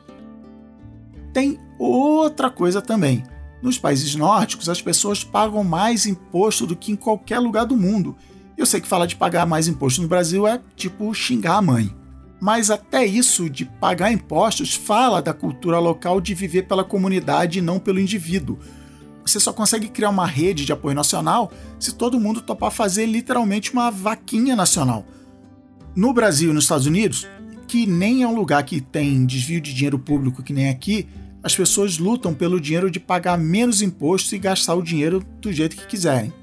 Tem 1.33 1.59
outra 1.77 2.49
coisa 2.49 2.81
também. 2.81 3.23
Nos 3.61 3.77
países 3.77 4.15
nórdicos, 4.15 4.69
as 4.69 4.81
pessoas 4.81 5.23
pagam 5.23 5.63
mais 5.63 6.05
imposto 6.05 6.65
do 6.65 6.75
que 6.75 6.91
em 6.91 6.95
qualquer 6.95 7.39
lugar 7.39 7.65
do 7.65 7.75
mundo. 7.75 8.15
Eu 8.57 8.65
sei 8.65 8.81
que 8.81 8.87
falar 8.87 9.05
de 9.05 9.15
pagar 9.15 9.45
mais 9.45 9.67
imposto 9.67 10.01
no 10.01 10.07
Brasil 10.07 10.47
é 10.47 10.61
tipo 10.75 11.13
xingar 11.13 11.57
a 11.57 11.61
mãe. 11.61 11.95
Mas 12.41 12.71
até 12.71 13.05
isso 13.05 13.49
de 13.49 13.65
pagar 13.65 14.11
impostos 14.11 14.73
fala 14.73 15.21
da 15.21 15.33
cultura 15.33 15.79
local 15.79 16.21
de 16.21 16.33
viver 16.33 16.63
pela 16.63 16.83
comunidade 16.83 17.59
e 17.59 17.61
não 17.61 17.79
pelo 17.79 17.99
indivíduo 17.99 18.57
você 19.29 19.39
só 19.39 19.53
consegue 19.53 19.87
criar 19.87 20.09
uma 20.09 20.25
rede 20.25 20.65
de 20.65 20.73
apoio 20.73 20.95
nacional 20.95 21.51
se 21.79 21.93
todo 21.93 22.19
mundo 22.19 22.41
topar 22.41 22.71
fazer 22.71 23.05
literalmente 23.05 23.71
uma 23.71 23.91
vaquinha 23.91 24.55
nacional. 24.55 25.05
No 25.95 26.13
Brasil 26.13 26.51
e 26.51 26.53
nos 26.53 26.63
Estados 26.63 26.85
Unidos, 26.85 27.27
que 27.67 27.85
nem 27.85 28.23
é 28.23 28.27
um 28.27 28.35
lugar 28.35 28.63
que 28.63 28.81
tem 28.81 29.25
desvio 29.25 29.61
de 29.61 29.73
dinheiro 29.73 29.99
público 29.99 30.41
que 30.41 30.53
nem 30.53 30.69
aqui, 30.69 31.07
as 31.43 31.55
pessoas 31.55 31.97
lutam 31.97 32.33
pelo 32.33 32.59
dinheiro 32.59 32.91
de 32.91 32.99
pagar 32.99 33.37
menos 33.37 33.81
imposto 33.81 34.35
e 34.35 34.39
gastar 34.39 34.75
o 34.75 34.83
dinheiro 34.83 35.23
do 35.39 35.51
jeito 35.51 35.75
que 35.75 35.87
quiserem. 35.87 36.33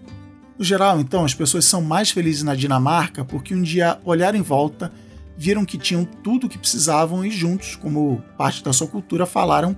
No 0.59 0.65
geral, 0.65 0.99
então, 1.01 1.25
as 1.25 1.35
pessoas 1.35 1.67
são 1.67 1.83
mais 1.83 2.11
felizes 2.11 2.43
na 2.43 2.55
Dinamarca 2.55 3.25
porque 3.25 3.55
um 3.55 3.63
dia 3.63 4.01
olharam 4.05 4.39
em 4.39 4.43
volta, 4.43 4.91
viram 5.37 5.67
que 5.67 5.77
tinham 5.77 6.05
tudo 6.05 6.47
o 6.47 6.49
que 6.49 6.57
precisavam 6.57 7.25
e 7.25 7.31
juntos, 7.31 7.77
como 7.77 8.23
parte 8.39 8.65
da 8.65 8.73
sua 8.73 8.87
cultura, 8.87 9.27
falaram: 9.27 9.77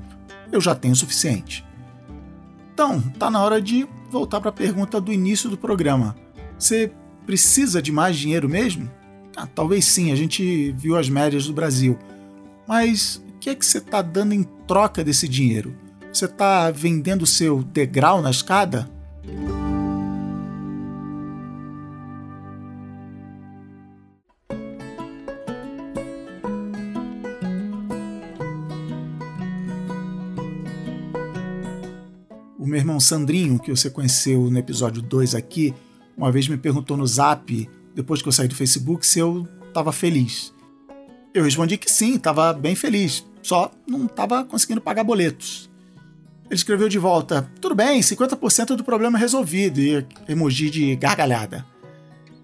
Eu 0.52 0.60
já 0.60 0.74
tenho 0.74 0.94
o 0.94 0.96
suficiente. 0.96 1.64
Então, 2.72 3.00
tá 3.18 3.28
na 3.28 3.42
hora 3.42 3.60
de 3.60 3.88
voltar 4.08 4.40
para 4.40 4.50
a 4.50 4.52
pergunta 4.52 5.00
do 5.00 5.12
início 5.12 5.50
do 5.50 5.58
programa. 5.58 6.14
Você 6.56 6.92
precisa 7.26 7.82
de 7.82 7.90
mais 7.90 8.16
dinheiro 8.16 8.48
mesmo? 8.48 8.88
Ah, 9.36 9.46
talvez 9.46 9.84
sim, 9.84 10.12
a 10.12 10.16
gente 10.16 10.72
viu 10.72 10.96
as 10.96 11.08
médias 11.08 11.46
do 11.46 11.52
Brasil. 11.52 11.98
Mas 12.68 13.20
que 13.38 13.50
é 13.50 13.54
que 13.54 13.64
você 13.64 13.78
está 13.78 14.02
dando 14.02 14.32
em 14.32 14.42
troca 14.66 15.04
desse 15.04 15.28
dinheiro? 15.28 15.74
Você 16.12 16.24
está 16.24 16.70
vendendo 16.70 17.24
seu 17.26 17.62
degrau 17.62 18.20
na 18.20 18.30
escada? 18.30 18.90
meu 32.68 32.82
irmão 32.82 33.00
Sandrinho, 33.00 33.58
que 33.58 33.70
você 33.70 33.90
conheceu 33.90 34.50
no 34.50 34.58
episódio 34.58 35.02
2 35.02 35.34
aqui, 35.34 35.74
uma 36.16 36.30
vez 36.30 36.46
me 36.46 36.56
perguntou 36.56 36.96
no 36.96 37.06
zap, 37.06 37.68
depois 37.94 38.22
que 38.22 38.28
eu 38.28 38.32
saí 38.32 38.46
do 38.46 38.54
Facebook, 38.54 39.06
se 39.06 39.18
eu 39.18 39.48
estava 39.66 39.90
feliz. 39.90 40.52
Eu 41.34 41.42
respondi 41.42 41.76
que 41.76 41.90
sim, 41.90 42.14
estava 42.14 42.52
bem 42.52 42.76
feliz, 42.76 43.26
só 43.42 43.70
não 43.86 44.06
estava 44.06 44.44
conseguindo 44.44 44.80
pagar 44.80 45.04
boletos. 45.04 45.70
Ele 46.46 46.54
escreveu 46.54 46.88
de 46.88 46.98
volta: 46.98 47.50
Tudo 47.60 47.74
bem, 47.74 48.00
50% 48.00 48.76
do 48.76 48.84
problema 48.84 49.18
é 49.18 49.20
resolvido, 49.20 49.80
e 49.80 50.06
emoji 50.28 50.70
de 50.70 50.96
gargalhada. 50.96 51.64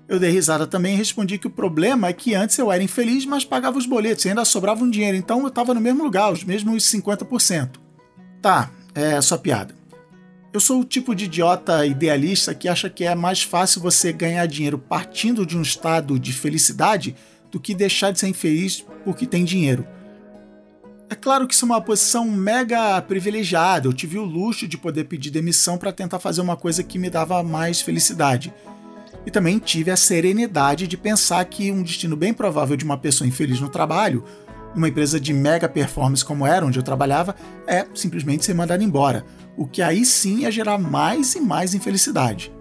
Eu 0.06 0.18
dei 0.18 0.30
risada 0.30 0.66
também 0.66 0.94
e 0.94 0.98
respondi 0.98 1.38
que 1.38 1.46
o 1.46 1.50
problema 1.50 2.08
é 2.08 2.12
que 2.12 2.34
antes 2.34 2.58
eu 2.58 2.70
era 2.70 2.82
infeliz, 2.82 3.24
mas 3.24 3.44
pagava 3.44 3.78
os 3.78 3.86
boletos 3.86 4.24
e 4.24 4.28
ainda 4.28 4.44
sobrava 4.44 4.84
um 4.84 4.90
dinheiro, 4.90 5.16
então 5.16 5.40
eu 5.40 5.48
estava 5.48 5.72
no 5.72 5.80
mesmo 5.80 6.04
lugar, 6.04 6.30
os 6.30 6.44
mesmos 6.44 6.84
50%. 6.84 7.76
Tá, 8.42 8.70
é 8.94 9.18
só 9.22 9.38
piada. 9.38 9.74
Eu 10.52 10.60
sou 10.60 10.80
o 10.80 10.84
tipo 10.84 11.14
de 11.14 11.24
idiota 11.24 11.84
idealista 11.86 12.54
que 12.54 12.68
acha 12.68 12.88
que 12.90 13.04
é 13.04 13.14
mais 13.14 13.42
fácil 13.42 13.80
você 13.80 14.12
ganhar 14.12 14.46
dinheiro 14.46 14.78
partindo 14.78 15.44
de 15.44 15.56
um 15.56 15.62
estado 15.62 16.18
de 16.18 16.32
felicidade 16.32 17.16
do 17.50 17.58
que 17.58 17.74
deixar 17.74 18.12
de 18.12 18.20
ser 18.20 18.28
infeliz 18.28 18.84
porque 19.04 19.26
tem 19.26 19.44
dinheiro. 19.44 19.86
É 21.08 21.14
claro 21.14 21.46
que 21.46 21.54
isso 21.54 21.64
é 21.64 21.68
uma 21.68 21.80
posição 21.80 22.24
mega 22.24 23.00
privilegiada. 23.02 23.86
Eu 23.86 23.92
tive 23.92 24.18
o 24.18 24.24
luxo 24.24 24.66
de 24.66 24.78
poder 24.78 25.04
pedir 25.04 25.30
demissão 25.30 25.76
para 25.76 25.92
tentar 25.92 26.18
fazer 26.18 26.40
uma 26.40 26.56
coisa 26.56 26.82
que 26.82 26.98
me 26.98 27.10
dava 27.10 27.42
mais 27.42 27.80
felicidade. 27.80 28.52
E 29.26 29.30
também 29.30 29.58
tive 29.58 29.90
a 29.90 29.96
serenidade 29.96 30.86
de 30.86 30.96
pensar 30.96 31.44
que 31.44 31.70
um 31.70 31.82
destino 31.82 32.16
bem 32.16 32.32
provável 32.32 32.76
de 32.76 32.84
uma 32.84 32.96
pessoa 32.96 33.28
infeliz 33.28 33.60
no 33.60 33.68
trabalho, 33.68 34.24
numa 34.74 34.88
empresa 34.88 35.20
de 35.20 35.32
mega 35.32 35.68
performance 35.68 36.24
como 36.24 36.46
era 36.46 36.64
onde 36.64 36.78
eu 36.78 36.82
trabalhava, 36.82 37.34
é 37.66 37.86
simplesmente 37.94 38.44
ser 38.44 38.54
mandado 38.54 38.82
embora 38.82 39.24
o 39.56 39.66
que 39.66 39.82
aí 39.82 40.04
sim 40.04 40.40
ia 40.40 40.50
gerar 40.50 40.78
mais 40.78 41.34
e 41.34 41.40
mais 41.40 41.74
infelicidade. 41.74 42.52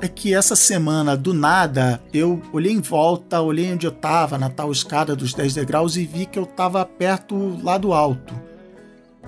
É 0.00 0.06
que 0.06 0.32
essa 0.32 0.54
semana, 0.54 1.16
do 1.16 1.34
nada, 1.34 2.00
eu 2.12 2.40
olhei 2.52 2.72
em 2.72 2.80
volta, 2.80 3.40
olhei 3.40 3.72
onde 3.72 3.84
eu 3.84 3.90
estava, 3.90 4.38
na 4.38 4.48
tal 4.48 4.70
escada 4.70 5.16
dos 5.16 5.34
10 5.34 5.54
degraus, 5.54 5.96
e 5.96 6.04
vi 6.04 6.24
que 6.24 6.38
eu 6.38 6.44
estava 6.44 6.84
perto 6.84 7.58
lá 7.64 7.76
do 7.76 7.92
alto. 7.92 8.32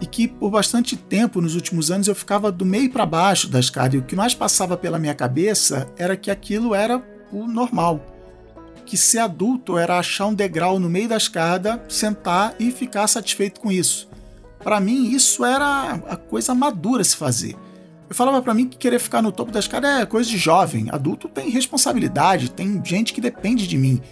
E 0.01 0.07
que 0.07 0.29
por 0.29 0.49
bastante 0.49 0.97
tempo, 0.97 1.41
nos 1.41 1.57
últimos 1.57 1.91
anos, 1.91 2.07
eu 2.07 2.15
ficava 2.15 2.53
do 2.53 2.65
meio 2.65 2.89
para 2.89 3.05
baixo 3.05 3.49
da 3.49 3.59
escada, 3.59 3.97
e 3.97 3.99
o 3.99 4.03
que 4.03 4.15
mais 4.15 4.33
passava 4.33 4.77
pela 4.77 4.99
minha 4.99 5.15
cabeça 5.15 5.89
era 5.99 6.17
que 6.17 6.31
aquilo 6.31 6.73
era 6.73 7.03
o 7.33 7.49
normal. 7.49 8.01
Que 8.87 8.97
ser 8.97 9.19
adulto 9.19 9.77
era 9.77 9.99
achar 9.99 10.27
um 10.27 10.35
degrau 10.35 10.79
no 10.79 10.89
meio 10.89 11.09
da 11.09 11.17
escada, 11.17 11.85
sentar 11.89 12.55
e 12.61 12.71
ficar 12.71 13.09
satisfeito 13.09 13.61
com 13.61 13.73
isso. 13.73 14.09
Para 14.63 14.79
mim, 14.79 15.11
isso 15.11 15.45
era 15.45 15.95
a 16.09 16.17
coisa 16.17 16.55
madura 16.55 17.03
se 17.03 17.17
fazer. 17.17 17.57
Eu 18.11 18.17
falava 18.17 18.43
para 18.43 18.53
mim 18.53 18.67
que 18.67 18.77
querer 18.77 18.99
ficar 18.99 19.23
no 19.23 19.31
topo 19.31 19.53
da 19.53 19.61
escada 19.61 20.01
é 20.01 20.05
coisa 20.05 20.29
de 20.29 20.37
jovem. 20.37 20.89
Adulto 20.91 21.29
tem 21.29 21.49
responsabilidade, 21.49 22.51
tem 22.51 22.83
gente 22.85 23.15
que 23.15 23.21
depende 23.21 23.69
de 23.69 23.79
mim. 23.79 24.03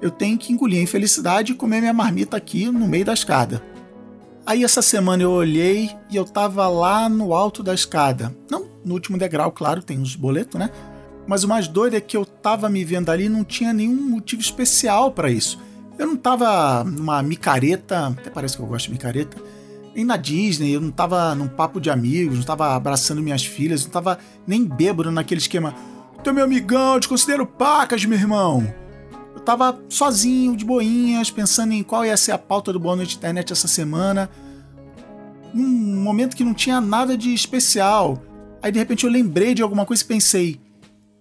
Eu 0.00 0.12
tenho 0.12 0.38
que 0.38 0.52
engolir 0.52 0.78
a 0.78 0.82
infelicidade 0.82 1.50
e 1.50 1.54
comer 1.56 1.80
minha 1.80 1.92
marmita 1.92 2.36
aqui 2.36 2.66
no 2.66 2.86
meio 2.86 3.04
da 3.04 3.12
escada. 3.12 3.60
Aí 4.46 4.62
essa 4.62 4.80
semana 4.80 5.24
eu 5.24 5.32
olhei 5.32 5.90
e 6.08 6.14
eu 6.14 6.24
tava 6.24 6.68
lá 6.68 7.08
no 7.08 7.34
alto 7.34 7.60
da 7.60 7.74
escada. 7.74 8.32
Não 8.48 8.68
no 8.84 8.94
último 8.94 9.18
degrau, 9.18 9.50
claro, 9.50 9.82
tem 9.82 9.98
uns 9.98 10.14
boletos, 10.14 10.58
né? 10.58 10.70
Mas 11.26 11.42
o 11.42 11.48
mais 11.48 11.66
doido 11.66 11.96
é 11.96 12.00
que 12.00 12.16
eu 12.16 12.24
tava 12.24 12.70
me 12.70 12.84
vendo 12.84 13.10
ali 13.10 13.24
e 13.24 13.28
não 13.28 13.42
tinha 13.42 13.72
nenhum 13.72 14.08
motivo 14.08 14.40
especial 14.40 15.10
para 15.10 15.30
isso. 15.30 15.58
Eu 15.98 16.06
não 16.06 16.16
tava 16.16 16.84
numa 16.84 17.20
micareta, 17.24 18.06
até 18.06 18.30
parece 18.30 18.56
que 18.56 18.62
eu 18.62 18.66
gosto 18.66 18.86
de 18.86 18.92
micareta 18.92 19.36
nem 19.98 20.04
na 20.04 20.16
Disney, 20.16 20.70
eu 20.70 20.80
não 20.80 20.92
tava 20.92 21.34
num 21.34 21.48
papo 21.48 21.80
de 21.80 21.90
amigos, 21.90 22.38
não 22.38 22.44
tava 22.44 22.76
abraçando 22.76 23.20
minhas 23.20 23.44
filhas, 23.44 23.82
não 23.82 23.90
tava 23.90 24.16
nem 24.46 24.64
bêbado 24.64 25.10
naquele 25.10 25.40
esquema. 25.40 25.74
É 26.24 26.32
meu 26.32 26.44
amigão, 26.44 26.94
eu 26.94 27.00
te 27.00 27.08
considero 27.08 27.44
pacas, 27.44 28.04
meu 28.04 28.16
irmão. 28.16 28.72
Eu 29.34 29.40
tava 29.40 29.76
sozinho, 29.88 30.54
de 30.54 30.64
boinhas, 30.64 31.32
pensando 31.32 31.72
em 31.72 31.82
qual 31.82 32.04
ia 32.04 32.16
ser 32.16 32.30
a 32.30 32.38
pauta 32.38 32.72
do 32.72 32.78
Boa 32.78 32.94
Noite 32.94 33.16
Internet 33.16 33.52
essa 33.52 33.66
semana. 33.66 34.30
Num 35.52 36.00
momento 36.00 36.36
que 36.36 36.44
não 36.44 36.54
tinha 36.54 36.80
nada 36.80 37.16
de 37.16 37.34
especial. 37.34 38.22
Aí 38.62 38.70
de 38.70 38.78
repente 38.78 39.04
eu 39.04 39.10
lembrei 39.10 39.52
de 39.52 39.62
alguma 39.62 39.84
coisa 39.84 40.04
e 40.04 40.06
pensei: 40.06 40.60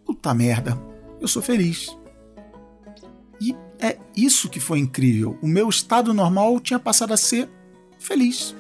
puta 0.06 0.36
merda, 0.36 0.78
eu 1.20 1.28
sou 1.28 1.42
feliz. 1.42 1.98
E 3.42 3.56
é 3.80 3.98
isso 4.16 4.50
que 4.50 4.60
foi 4.60 4.78
incrível. 4.78 5.36
O 5.42 5.48
meu 5.48 5.68
estado 5.68 6.14
normal 6.14 6.60
tinha 6.60 6.78
passado 6.78 7.14
a 7.14 7.18
ser 7.18 7.50
feliz. 7.98 8.56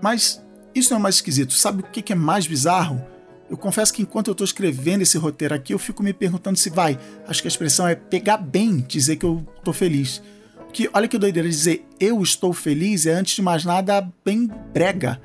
Mas 0.00 0.42
isso 0.74 0.90
não 0.90 0.98
é 0.98 1.02
mais 1.02 1.16
esquisito. 1.16 1.52
Sabe 1.52 1.82
o 1.82 1.84
que 1.84 2.12
é 2.12 2.16
mais 2.16 2.46
bizarro? 2.46 3.02
Eu 3.50 3.56
confesso 3.56 3.92
que 3.92 4.02
enquanto 4.02 4.28
eu 4.28 4.32
estou 4.32 4.44
escrevendo 4.44 5.02
esse 5.02 5.16
roteiro 5.16 5.54
aqui, 5.54 5.72
eu 5.72 5.78
fico 5.78 6.02
me 6.02 6.12
perguntando 6.12 6.58
se 6.58 6.68
vai. 6.68 6.98
Acho 7.26 7.40
que 7.40 7.48
a 7.48 7.50
expressão 7.50 7.88
é 7.88 7.94
pegar 7.94 8.36
bem 8.36 8.84
dizer 8.86 9.16
que 9.16 9.24
eu 9.24 9.46
estou 9.56 9.72
feliz. 9.72 10.22
Porque 10.58 10.90
olha 10.92 11.08
que 11.08 11.16
doideira 11.16 11.48
dizer 11.48 11.86
eu 11.98 12.22
estou 12.22 12.52
feliz 12.52 13.06
é 13.06 13.12
antes 13.12 13.36
de 13.36 13.42
mais 13.42 13.64
nada 13.64 14.06
bem 14.22 14.50
brega. 14.72 15.18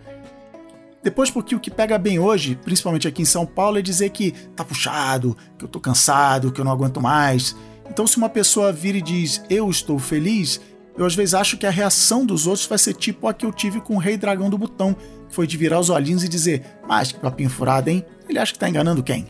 Depois, 1.03 1.29
porque 1.29 1.53
o 1.53 1.59
que 1.59 1.69
pega 1.69 1.97
bem 1.97 2.17
hoje, 2.17 2.57
principalmente 2.63 3.09
aqui 3.09 3.21
em 3.21 3.25
São 3.25 3.45
Paulo, 3.45 3.77
é 3.77 3.81
dizer 3.81 4.09
que 4.12 4.31
tá 4.55 4.63
puxado, 4.63 5.36
que 5.57 5.65
eu 5.65 5.67
tô 5.67 5.77
cansado, 5.77 6.49
que 6.49 6.62
eu 6.62 6.65
não 6.65 6.71
aguento 6.71 7.01
mais. 7.01 7.57
Então, 7.89 8.07
se 8.07 8.15
uma 8.15 8.29
pessoa 8.29 8.71
vira 8.71 8.97
e 8.97 9.01
diz 9.01 9.43
eu 9.49 9.69
estou 9.69 9.99
feliz, 9.99 10.62
eu 10.97 11.06
às 11.06 11.15
vezes 11.15 11.34
acho 11.34 11.58
que 11.58 11.65
a 11.65 11.71
reação 11.71 12.25
dos 12.25 12.45
outros 12.45 12.67
vai 12.67 12.77
ser 12.77 12.93
tipo 12.93 13.27
a 13.27 13.34
que 13.34 13.45
eu 13.45 13.51
tive 13.51 13.82
com 13.82 13.95
o 13.95 13.99
Rei 13.99 14.15
Dragão 14.15 14.49
do 14.49 14.58
Botão, 14.58 14.93
que 14.93 15.36
foi 15.36 15.47
de 15.47 15.58
virar 15.58 15.79
os 15.79 15.89
olhinhos 15.89 16.23
e 16.23 16.29
dizer: 16.29 16.63
Mas 16.88 17.12
que 17.12 17.19
papinho 17.19 17.49
furado, 17.49 17.89
hein? 17.89 18.06
Ele 18.29 18.39
acha 18.39 18.53
que 18.53 18.60
tá 18.60 18.69
enganando 18.69 19.03
quem? 19.03 19.27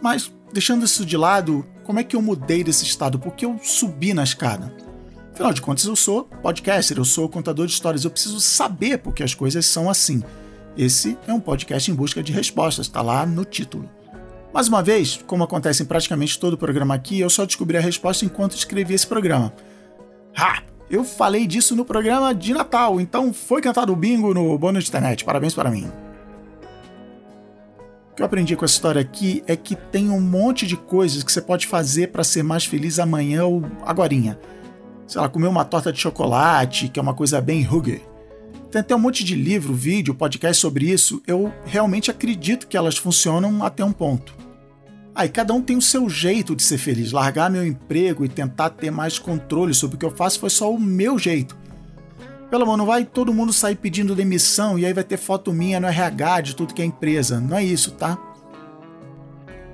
Mas, 0.00 0.32
deixando 0.52 0.84
isso 0.84 1.04
de 1.04 1.16
lado, 1.16 1.66
como 1.84 1.98
é 1.98 2.04
que 2.04 2.14
eu 2.14 2.22
mudei 2.22 2.62
desse 2.62 2.84
estado? 2.84 3.18
Porque 3.18 3.44
eu 3.44 3.58
subi 3.62 4.12
na 4.12 4.22
escada. 4.22 4.72
Afinal 5.32 5.52
de 5.52 5.62
contas, 5.62 5.84
eu 5.84 5.96
sou 5.96 6.24
podcaster, 6.24 6.98
eu 6.98 7.04
sou 7.04 7.28
contador 7.28 7.66
de 7.66 7.72
histórias, 7.72 8.04
eu 8.04 8.10
preciso 8.10 8.40
saber 8.40 8.98
porque 8.98 9.22
as 9.22 9.34
coisas 9.34 9.64
são 9.66 9.88
assim. 9.88 10.22
Esse 10.76 11.16
é 11.26 11.32
um 11.32 11.40
podcast 11.40 11.90
em 11.90 11.94
busca 11.94 12.22
de 12.22 12.32
respostas, 12.32 12.86
está 12.86 13.00
lá 13.02 13.24
no 13.24 13.44
título. 13.44 13.88
Mais 14.52 14.68
uma 14.68 14.82
vez, 14.82 15.20
como 15.26 15.44
acontece 15.44 15.82
em 15.82 15.86
praticamente 15.86 16.38
todo 16.38 16.54
o 16.54 16.58
programa 16.58 16.94
aqui, 16.94 17.20
eu 17.20 17.30
só 17.30 17.44
descobri 17.44 17.76
a 17.76 17.80
resposta 17.80 18.24
enquanto 18.24 18.56
escrevi 18.56 18.94
esse 18.94 19.06
programa. 19.06 19.52
Ha! 20.36 20.62
Eu 20.90 21.04
falei 21.04 21.46
disso 21.46 21.76
no 21.76 21.84
programa 21.84 22.34
de 22.34 22.54
Natal, 22.54 23.00
então 23.00 23.32
foi 23.32 23.60
cantado 23.60 23.92
o 23.92 23.96
bingo 23.96 24.32
no 24.32 24.56
bônus 24.58 24.84
de 24.84 24.90
internet. 24.90 25.24
Parabéns 25.24 25.54
para 25.54 25.70
mim. 25.70 25.90
O 28.10 28.14
que 28.14 28.22
eu 28.22 28.26
aprendi 28.26 28.56
com 28.56 28.64
essa 28.64 28.74
história 28.74 29.00
aqui 29.00 29.44
é 29.46 29.54
que 29.54 29.76
tem 29.76 30.10
um 30.10 30.20
monte 30.20 30.66
de 30.66 30.76
coisas 30.76 31.22
que 31.22 31.30
você 31.30 31.42
pode 31.42 31.66
fazer 31.66 32.08
para 32.08 32.24
ser 32.24 32.42
mais 32.42 32.64
feliz 32.64 32.98
amanhã 32.98 33.44
ou 33.44 33.62
agorinha 33.84 34.38
sei 35.08 35.22
lá, 35.22 35.28
comer 35.28 35.48
uma 35.48 35.64
torta 35.64 35.90
de 35.90 35.98
chocolate, 35.98 36.88
que 36.88 37.00
é 37.00 37.02
uma 37.02 37.14
coisa 37.14 37.40
bem 37.40 37.66
hugger. 37.66 38.02
Tem 38.70 38.82
até 38.82 38.94
um 38.94 38.98
monte 38.98 39.24
de 39.24 39.34
livro, 39.34 39.72
vídeo, 39.72 40.14
podcast 40.14 40.60
sobre 40.60 40.90
isso. 40.90 41.22
Eu 41.26 41.52
realmente 41.64 42.10
acredito 42.10 42.68
que 42.68 42.76
elas 42.76 42.98
funcionam 42.98 43.64
até 43.64 43.82
um 43.82 43.92
ponto. 43.92 44.34
Aí 45.18 45.28
cada 45.28 45.52
um 45.52 45.60
tem 45.60 45.76
o 45.76 45.82
seu 45.82 46.08
jeito 46.08 46.54
de 46.54 46.62
ser 46.62 46.78
feliz. 46.78 47.10
Largar 47.10 47.50
meu 47.50 47.66
emprego 47.66 48.24
e 48.24 48.28
tentar 48.28 48.70
ter 48.70 48.92
mais 48.92 49.18
controle 49.18 49.74
sobre 49.74 49.96
o 49.96 49.98
que 49.98 50.04
eu 50.04 50.12
faço 50.12 50.38
foi 50.38 50.48
só 50.48 50.72
o 50.72 50.78
meu 50.78 51.18
jeito. 51.18 51.56
Pelo 52.48 52.62
amor, 52.62 52.76
não 52.76 52.86
vai 52.86 53.04
todo 53.04 53.34
mundo 53.34 53.52
sair 53.52 53.74
pedindo 53.74 54.14
demissão 54.14 54.78
e 54.78 54.86
aí 54.86 54.92
vai 54.92 55.02
ter 55.02 55.16
foto 55.16 55.52
minha 55.52 55.80
no 55.80 55.88
RH 55.88 56.40
de 56.42 56.54
tudo 56.54 56.72
que 56.72 56.80
é 56.80 56.84
empresa. 56.84 57.40
Não 57.40 57.56
é 57.56 57.64
isso, 57.64 57.90
tá? 57.90 58.16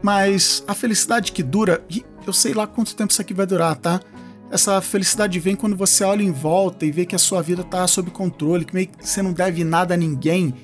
Mas 0.03 0.65
a 0.67 0.73
felicidade 0.73 1.31
que 1.31 1.43
dura, 1.43 1.85
e 1.91 2.03
eu 2.27 2.33
sei 2.33 2.55
lá 2.55 2.67
quanto 2.67 2.97
tempo 2.97 3.13
isso 3.13 3.21
aqui 3.21 3.35
vai 3.35 3.45
durar, 3.45 3.77
tá? 3.77 4.01
essa 4.51 4.81
felicidade 4.81 5.39
vem 5.41 5.57
quando 5.57 5.77
você 5.77 6.05
olha 6.05 6.23
em 6.23 6.31
volta 6.31 6.87
e 6.87 6.91
vê 6.91 7.05
que 7.05 7.15
a 7.15 7.19
sua 7.19 7.43
vida 7.43 7.63
está 7.63 7.87
sob 7.87 8.11
controle, 8.11 8.65
que 8.65 8.73
meio 8.73 8.87
que 8.87 9.07
você 9.07 9.21
não 9.21 9.33
deve 9.33 9.65
nada 9.65 9.93
a 9.95 9.97
ninguém 9.97 10.55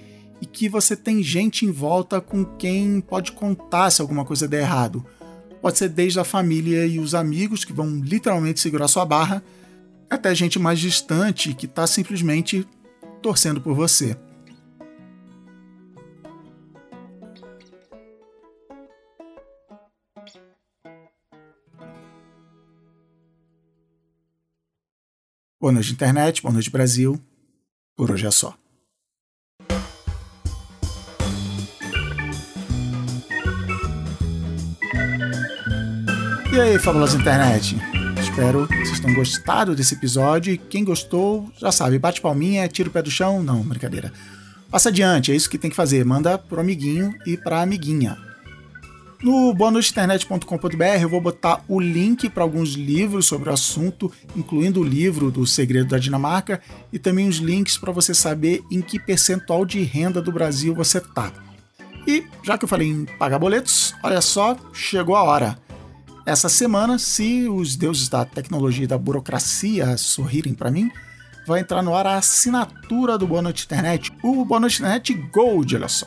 e 0.40 0.46
que 0.46 0.68
você 0.68 0.96
tem 0.96 1.22
gente 1.22 1.66
em 1.66 1.70
volta 1.70 2.20
com 2.20 2.44
quem 2.44 3.00
pode 3.00 3.32
contar 3.32 3.90
se 3.90 4.00
alguma 4.00 4.24
coisa 4.24 4.48
der 4.48 4.62
errado. 4.62 5.04
Pode 5.60 5.76
ser 5.76 5.88
desde 5.88 6.18
a 6.18 6.24
família 6.24 6.86
e 6.86 6.98
os 6.98 7.14
amigos 7.14 7.64
que 7.64 7.72
vão 7.72 8.00
literalmente 8.00 8.60
segurar 8.60 8.88
sua 8.88 9.04
barra, 9.04 9.42
até 10.08 10.34
gente 10.34 10.58
mais 10.58 10.80
distante 10.80 11.54
que 11.54 11.66
está 11.66 11.86
simplesmente 11.86 12.66
torcendo 13.20 13.60
por 13.60 13.74
você. 13.74 14.16
Boa 25.60 25.72
noite, 25.72 25.92
internet. 25.92 26.40
Boa 26.40 26.54
noite, 26.54 26.70
Brasil. 26.70 27.20
Por 27.94 28.10
hoje 28.10 28.26
é 28.26 28.30
só. 28.30 28.56
E 36.60 36.62
aí, 36.62 36.78
fabulosa 36.78 37.16
internet? 37.16 37.74
Espero 38.20 38.68
que 38.68 38.76
vocês 38.84 39.00
tenham 39.00 39.14
gostado 39.14 39.74
desse 39.74 39.94
episódio. 39.94 40.52
E 40.52 40.58
quem 40.58 40.84
gostou, 40.84 41.50
já 41.58 41.72
sabe, 41.72 41.98
bate 41.98 42.20
palminha, 42.20 42.68
tira 42.68 42.90
o 42.90 42.92
pé 42.92 43.00
do 43.00 43.10
chão. 43.10 43.42
Não, 43.42 43.62
brincadeira. 43.62 44.12
Passa 44.70 44.90
adiante, 44.90 45.32
é 45.32 45.34
isso 45.34 45.48
que 45.48 45.56
tem 45.56 45.70
que 45.70 45.76
fazer. 45.76 46.04
Manda 46.04 46.36
pro 46.36 46.60
amiguinho 46.60 47.14
e 47.24 47.34
pra 47.34 47.62
amiguinha. 47.62 48.18
No 49.22 49.54
boanoiteinternet.com.br 49.54 50.84
eu 51.00 51.08
vou 51.08 51.22
botar 51.22 51.64
o 51.66 51.80
link 51.80 52.28
para 52.28 52.42
alguns 52.42 52.74
livros 52.74 53.24
sobre 53.24 53.48
o 53.48 53.54
assunto, 53.54 54.12
incluindo 54.36 54.80
o 54.80 54.84
livro 54.84 55.30
do 55.30 55.46
Segredo 55.46 55.88
da 55.88 55.98
Dinamarca 55.98 56.60
e 56.92 56.98
também 56.98 57.26
os 57.26 57.36
links 57.36 57.78
para 57.78 57.90
você 57.90 58.12
saber 58.12 58.62
em 58.70 58.82
que 58.82 58.98
percentual 58.98 59.64
de 59.64 59.82
renda 59.82 60.20
do 60.20 60.30
Brasil 60.30 60.74
você 60.74 61.00
tá. 61.00 61.32
E 62.06 62.22
já 62.42 62.58
que 62.58 62.66
eu 62.66 62.68
falei 62.68 62.88
em 62.88 63.06
pagar 63.18 63.38
boletos, 63.38 63.94
olha 64.02 64.20
só, 64.20 64.54
chegou 64.74 65.16
a 65.16 65.22
hora. 65.22 65.69
Essa 66.26 66.48
semana, 66.48 66.98
se 66.98 67.48
os 67.48 67.76
deuses 67.76 68.08
da 68.08 68.24
tecnologia 68.24 68.84
e 68.84 68.86
da 68.86 68.98
burocracia 68.98 69.96
sorrirem 69.96 70.54
para 70.54 70.70
mim, 70.70 70.90
vai 71.46 71.60
entrar 71.60 71.82
no 71.82 71.94
ar 71.94 72.06
a 72.06 72.16
assinatura 72.16 73.16
do 73.16 73.26
Boa 73.26 73.42
Noite 73.42 73.64
Internet, 73.64 74.12
o 74.22 74.44
Boa 74.44 74.60
Noite 74.60 74.80
Internet 74.80 75.14
Gold, 75.32 75.76
olha 75.76 75.88
só. 75.88 76.06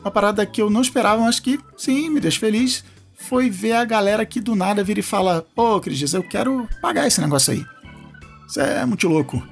Uma 0.00 0.10
parada 0.10 0.46
que 0.46 0.62
eu 0.62 0.70
não 0.70 0.80
esperava, 0.80 1.22
mas 1.22 1.40
que, 1.40 1.58
sim, 1.76 2.08
me 2.08 2.20
deixa 2.20 2.38
feliz, 2.38 2.84
foi 3.18 3.50
ver 3.50 3.72
a 3.72 3.84
galera 3.84 4.24
que 4.24 4.40
do 4.40 4.54
nada 4.54 4.84
vira 4.84 5.00
e 5.00 5.02
fala: 5.02 5.44
Ô, 5.56 5.74
oh, 5.74 5.80
Cris 5.80 6.14
eu 6.14 6.22
quero 6.22 6.68
pagar 6.80 7.06
esse 7.06 7.20
negócio 7.20 7.52
aí. 7.52 7.66
Isso 8.46 8.60
é 8.60 8.86
muito 8.86 9.08
louco. 9.08 9.42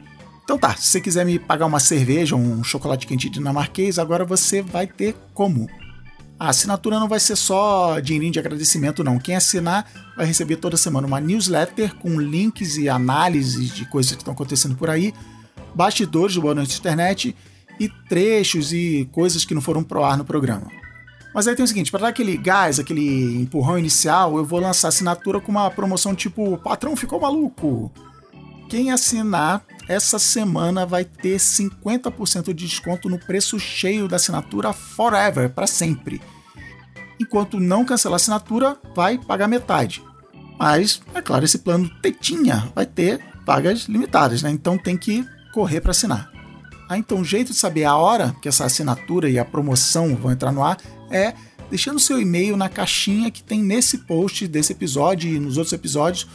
Então 0.44 0.56
tá, 0.56 0.76
se 0.76 0.86
você 0.86 1.00
quiser 1.00 1.26
me 1.26 1.38
pagar 1.40 1.66
uma 1.66 1.80
cerveja 1.80 2.36
ou 2.36 2.40
um 2.40 2.62
chocolate 2.62 3.06
quente 3.06 3.28
dinamarquês, 3.28 3.98
agora 3.98 4.24
você 4.24 4.62
vai 4.62 4.86
ter 4.86 5.16
como. 5.34 5.68
A 6.38 6.50
assinatura 6.50 7.00
não 7.00 7.08
vai 7.08 7.18
ser 7.18 7.34
só 7.34 7.98
dinheirinho 7.98 8.32
de 8.32 8.38
agradecimento, 8.38 9.02
não. 9.02 9.18
Quem 9.18 9.34
assinar 9.34 9.90
vai 10.16 10.26
receber 10.26 10.56
toda 10.56 10.76
semana 10.76 11.06
uma 11.06 11.20
newsletter 11.20 11.94
com 11.94 12.20
links 12.20 12.76
e 12.76 12.88
análises 12.88 13.74
de 13.74 13.86
coisas 13.86 14.12
que 14.12 14.18
estão 14.18 14.34
acontecendo 14.34 14.76
por 14.76 14.90
aí, 14.90 15.14
bastidores 15.74 16.34
do 16.34 16.42
Boa 16.42 16.54
Noite 16.54 16.78
Internet 16.78 17.34
e 17.80 17.88
trechos 18.08 18.72
e 18.72 19.08
coisas 19.12 19.44
que 19.44 19.54
não 19.54 19.62
foram 19.62 19.82
pro 19.82 20.04
ar 20.04 20.18
no 20.18 20.24
programa. 20.24 20.70
Mas 21.34 21.46
aí 21.46 21.54
tem 21.54 21.64
o 21.64 21.68
seguinte, 21.68 21.90
para 21.90 22.00
dar 22.00 22.08
aquele 22.08 22.36
gás, 22.36 22.78
aquele 22.78 23.42
empurrão 23.42 23.78
inicial, 23.78 24.36
eu 24.36 24.44
vou 24.44 24.60
lançar 24.60 24.88
assinatura 24.88 25.40
com 25.40 25.52
uma 25.52 25.70
promoção 25.70 26.14
tipo 26.14 26.56
patrão 26.58 26.96
ficou 26.96 27.20
maluco. 27.20 27.90
Quem 28.68 28.90
assinar 28.90 29.64
essa 29.88 30.18
semana 30.18 30.84
vai 30.84 31.04
ter 31.04 31.36
50% 31.36 32.46
de 32.46 32.66
desconto 32.66 33.08
no 33.08 33.18
preço 33.18 33.58
cheio 33.58 34.08
da 34.08 34.16
assinatura 34.16 34.72
forever, 34.72 35.50
para 35.50 35.66
sempre. 35.66 36.20
Enquanto 37.20 37.60
não 37.60 37.84
cancelar 37.84 38.14
a 38.14 38.16
assinatura, 38.16 38.76
vai 38.94 39.18
pagar 39.18 39.46
metade. 39.46 40.02
Mas, 40.58 41.00
é 41.14 41.22
claro, 41.22 41.44
esse 41.44 41.58
plano 41.58 41.88
tetinha 42.00 42.70
vai 42.74 42.86
ter 42.86 43.20
pagas 43.44 43.82
limitadas, 43.82 44.42
né? 44.42 44.50
Então 44.50 44.76
tem 44.76 44.96
que 44.96 45.24
correr 45.52 45.80
para 45.80 45.92
assinar. 45.92 46.30
Ah, 46.88 46.98
então 46.98 47.20
o 47.20 47.24
jeito 47.24 47.52
de 47.52 47.58
saber 47.58 47.84
a 47.84 47.96
hora 47.96 48.34
que 48.40 48.48
essa 48.48 48.64
assinatura 48.64 49.28
e 49.28 49.38
a 49.38 49.44
promoção 49.44 50.14
vão 50.16 50.30
entrar 50.30 50.52
no 50.52 50.62
ar 50.62 50.78
é 51.10 51.34
deixando 51.68 51.98
seu 51.98 52.20
e-mail 52.20 52.56
na 52.56 52.68
caixinha 52.68 53.30
que 53.30 53.42
tem 53.42 53.62
nesse 53.62 53.98
post 53.98 54.46
desse 54.46 54.72
episódio 54.72 55.28
e 55.28 55.38
nos 55.40 55.56
outros 55.56 55.72
episódios 55.72 56.28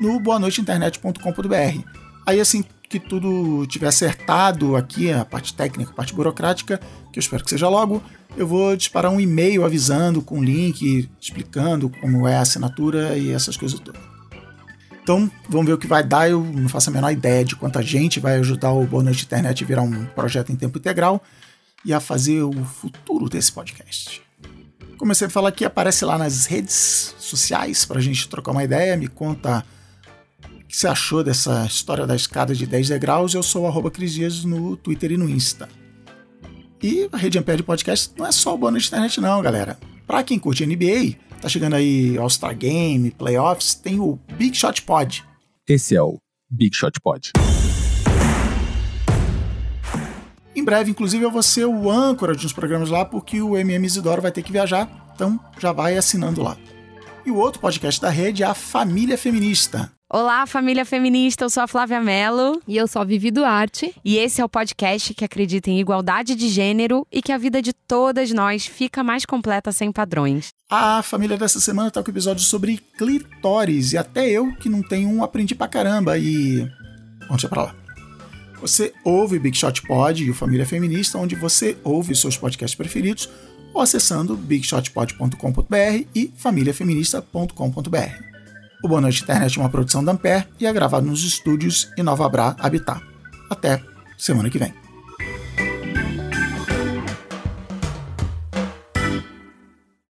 no 0.00 0.18
boanoiteinternet.com.br. 0.20 1.82
Aí 2.26 2.40
assim 2.40 2.64
que 2.88 2.98
tudo 2.98 3.66
tiver 3.66 3.86
acertado 3.86 4.74
aqui, 4.74 5.12
a 5.12 5.24
parte 5.24 5.52
técnica, 5.52 5.90
a 5.90 5.94
parte 5.94 6.14
burocrática, 6.14 6.80
que 7.12 7.18
eu 7.18 7.20
espero 7.20 7.44
que 7.44 7.50
seja 7.50 7.68
logo, 7.68 8.02
eu 8.36 8.46
vou 8.46 8.74
disparar 8.76 9.12
um 9.12 9.20
e-mail 9.20 9.64
avisando 9.64 10.22
com 10.22 10.42
link, 10.42 11.08
explicando 11.20 11.90
como 12.00 12.26
é 12.26 12.36
a 12.36 12.40
assinatura 12.40 13.16
e 13.18 13.30
essas 13.30 13.56
coisas 13.56 13.78
todas. 13.78 14.00
Então, 15.02 15.30
vamos 15.48 15.66
ver 15.66 15.72
o 15.72 15.78
que 15.78 15.86
vai 15.86 16.04
dar. 16.04 16.28
Eu 16.28 16.42
não 16.44 16.68
faço 16.68 16.90
a 16.90 16.92
menor 16.92 17.10
ideia 17.10 17.44
de 17.44 17.56
quanta 17.56 17.82
gente 17.82 18.20
vai 18.20 18.36
ajudar 18.36 18.72
o 18.72 18.86
Boa 18.86 19.02
Noite 19.02 19.24
Internet 19.24 19.64
a 19.64 19.66
virar 19.66 19.82
um 19.82 20.04
projeto 20.06 20.52
em 20.52 20.56
tempo 20.56 20.78
integral 20.78 21.22
e 21.84 21.94
a 21.94 22.00
fazer 22.00 22.42
o 22.42 22.52
futuro 22.64 23.28
desse 23.28 23.50
podcast. 23.50 24.20
Comecei 24.98 25.26
a 25.26 25.30
falar 25.30 25.48
aqui, 25.48 25.64
aparece 25.64 26.04
lá 26.04 26.18
nas 26.18 26.44
redes 26.44 27.14
sociais 27.18 27.84
para 27.84 27.98
a 27.98 28.02
gente 28.02 28.28
trocar 28.28 28.52
uma 28.52 28.64
ideia, 28.64 28.96
me 28.96 29.08
conta 29.08 29.64
que 30.68 30.76
você 30.76 30.86
achou 30.86 31.24
dessa 31.24 31.64
história 31.64 32.06
da 32.06 32.14
escada 32.14 32.54
de 32.54 32.66
10 32.66 32.88
degraus. 32.88 33.34
Eu 33.34 33.42
sou 33.42 33.66
o 33.66 33.90
Cris 33.90 34.12
Dias 34.12 34.44
no 34.44 34.76
Twitter 34.76 35.12
e 35.12 35.16
no 35.16 35.28
Insta. 35.28 35.68
E 36.82 37.08
a 37.10 37.16
Rede 37.16 37.38
Ampere 37.38 37.62
Podcast 37.62 38.12
não 38.16 38.26
é 38.26 38.32
só 38.32 38.54
o 38.54 38.58
Boa 38.58 38.70
Noite 38.70 38.86
Internet 38.86 39.20
não, 39.20 39.42
galera. 39.42 39.78
Para 40.06 40.22
quem 40.22 40.38
curte 40.38 40.64
NBA, 40.64 41.16
Tá 41.40 41.48
chegando 41.48 41.76
aí 41.76 42.18
All-Star 42.18 42.56
Game, 42.56 43.12
Playoffs, 43.12 43.74
tem 43.74 44.00
o 44.00 44.18
Big 44.36 44.56
Shot 44.56 44.82
Pod. 44.82 45.24
Esse 45.68 45.94
é 45.94 46.02
o 46.02 46.18
Big 46.50 46.74
Shot 46.74 47.00
Pod. 47.00 47.30
Em 50.54 50.64
breve, 50.64 50.90
inclusive, 50.90 51.24
eu 51.24 51.30
vou 51.30 51.42
ser 51.42 51.64
o 51.64 51.88
âncora 51.88 52.34
de 52.34 52.44
uns 52.44 52.52
programas 52.52 52.90
lá, 52.90 53.04
porque 53.04 53.40
o 53.40 53.56
MM 53.56 53.86
Isidoro 53.86 54.20
vai 54.20 54.32
ter 54.32 54.42
que 54.42 54.50
viajar, 54.50 55.12
então 55.14 55.38
já 55.60 55.70
vai 55.70 55.96
assinando 55.96 56.42
lá. 56.42 56.56
E 57.24 57.30
o 57.30 57.36
outro 57.36 57.60
podcast 57.60 58.00
da 58.00 58.10
rede 58.10 58.42
é 58.42 58.46
a 58.46 58.54
Família 58.54 59.16
Feminista. 59.16 59.92
Olá, 60.10 60.46
família 60.46 60.86
feminista, 60.86 61.44
eu 61.44 61.50
sou 61.50 61.62
a 61.62 61.68
Flávia 61.68 62.00
Mello. 62.00 62.62
E 62.66 62.78
eu 62.78 62.88
sou 62.88 63.02
a 63.02 63.04
Vivi 63.04 63.30
Duarte. 63.30 63.94
E 64.02 64.16
esse 64.16 64.40
é 64.40 64.44
o 64.44 64.48
podcast 64.48 65.12
que 65.12 65.22
acredita 65.22 65.68
em 65.68 65.78
igualdade 65.78 66.34
de 66.34 66.48
gênero 66.48 67.06
e 67.12 67.20
que 67.20 67.30
a 67.30 67.36
vida 67.36 67.60
de 67.60 67.74
todas 67.74 68.32
nós 68.32 68.64
fica 68.64 69.04
mais 69.04 69.26
completa 69.26 69.70
sem 69.70 69.92
padrões. 69.92 70.48
A 70.70 71.02
família 71.02 71.36
dessa 71.36 71.60
semana 71.60 71.90
tá 71.90 72.02
com 72.02 72.10
episódio 72.10 72.42
sobre 72.42 72.78
clitóris, 72.96 73.92
e 73.92 73.98
até 73.98 74.30
eu, 74.30 74.50
que 74.54 74.70
não 74.70 74.80
tenho 74.80 75.10
um, 75.10 75.22
aprendi 75.22 75.54
pra 75.54 75.68
caramba, 75.68 76.16
e... 76.16 76.66
Vamos 77.26 77.44
pra 77.44 77.64
lá. 77.64 77.74
Você 78.62 78.94
ouve 79.04 79.38
Big 79.38 79.58
Shot 79.58 79.82
Pod 79.82 80.24
e 80.24 80.30
o 80.30 80.34
Família 80.34 80.64
Feminista, 80.64 81.18
onde 81.18 81.34
você 81.34 81.76
ouve 81.84 82.16
seus 82.16 82.34
podcasts 82.34 82.74
preferidos, 82.74 83.28
ou 83.74 83.82
acessando 83.82 84.34
bigshotpod.com.br 84.34 86.06
e 86.14 86.32
famíliafeminista.com.br. 86.34 88.37
O 88.82 88.88
Boa 88.88 89.00
Noite 89.00 89.22
Internet 89.22 89.58
é 89.58 89.60
uma 89.60 89.68
produção 89.68 90.04
da 90.04 90.12
Ampere 90.12 90.46
e 90.60 90.66
é 90.66 90.72
gravado 90.72 91.06
nos 91.06 91.24
estúdios 91.24 91.90
Inova 91.96 92.28
Bra 92.28 92.54
Habitat. 92.60 93.02
Até 93.50 93.82
semana 94.16 94.48
que 94.48 94.58
vem. 94.58 94.87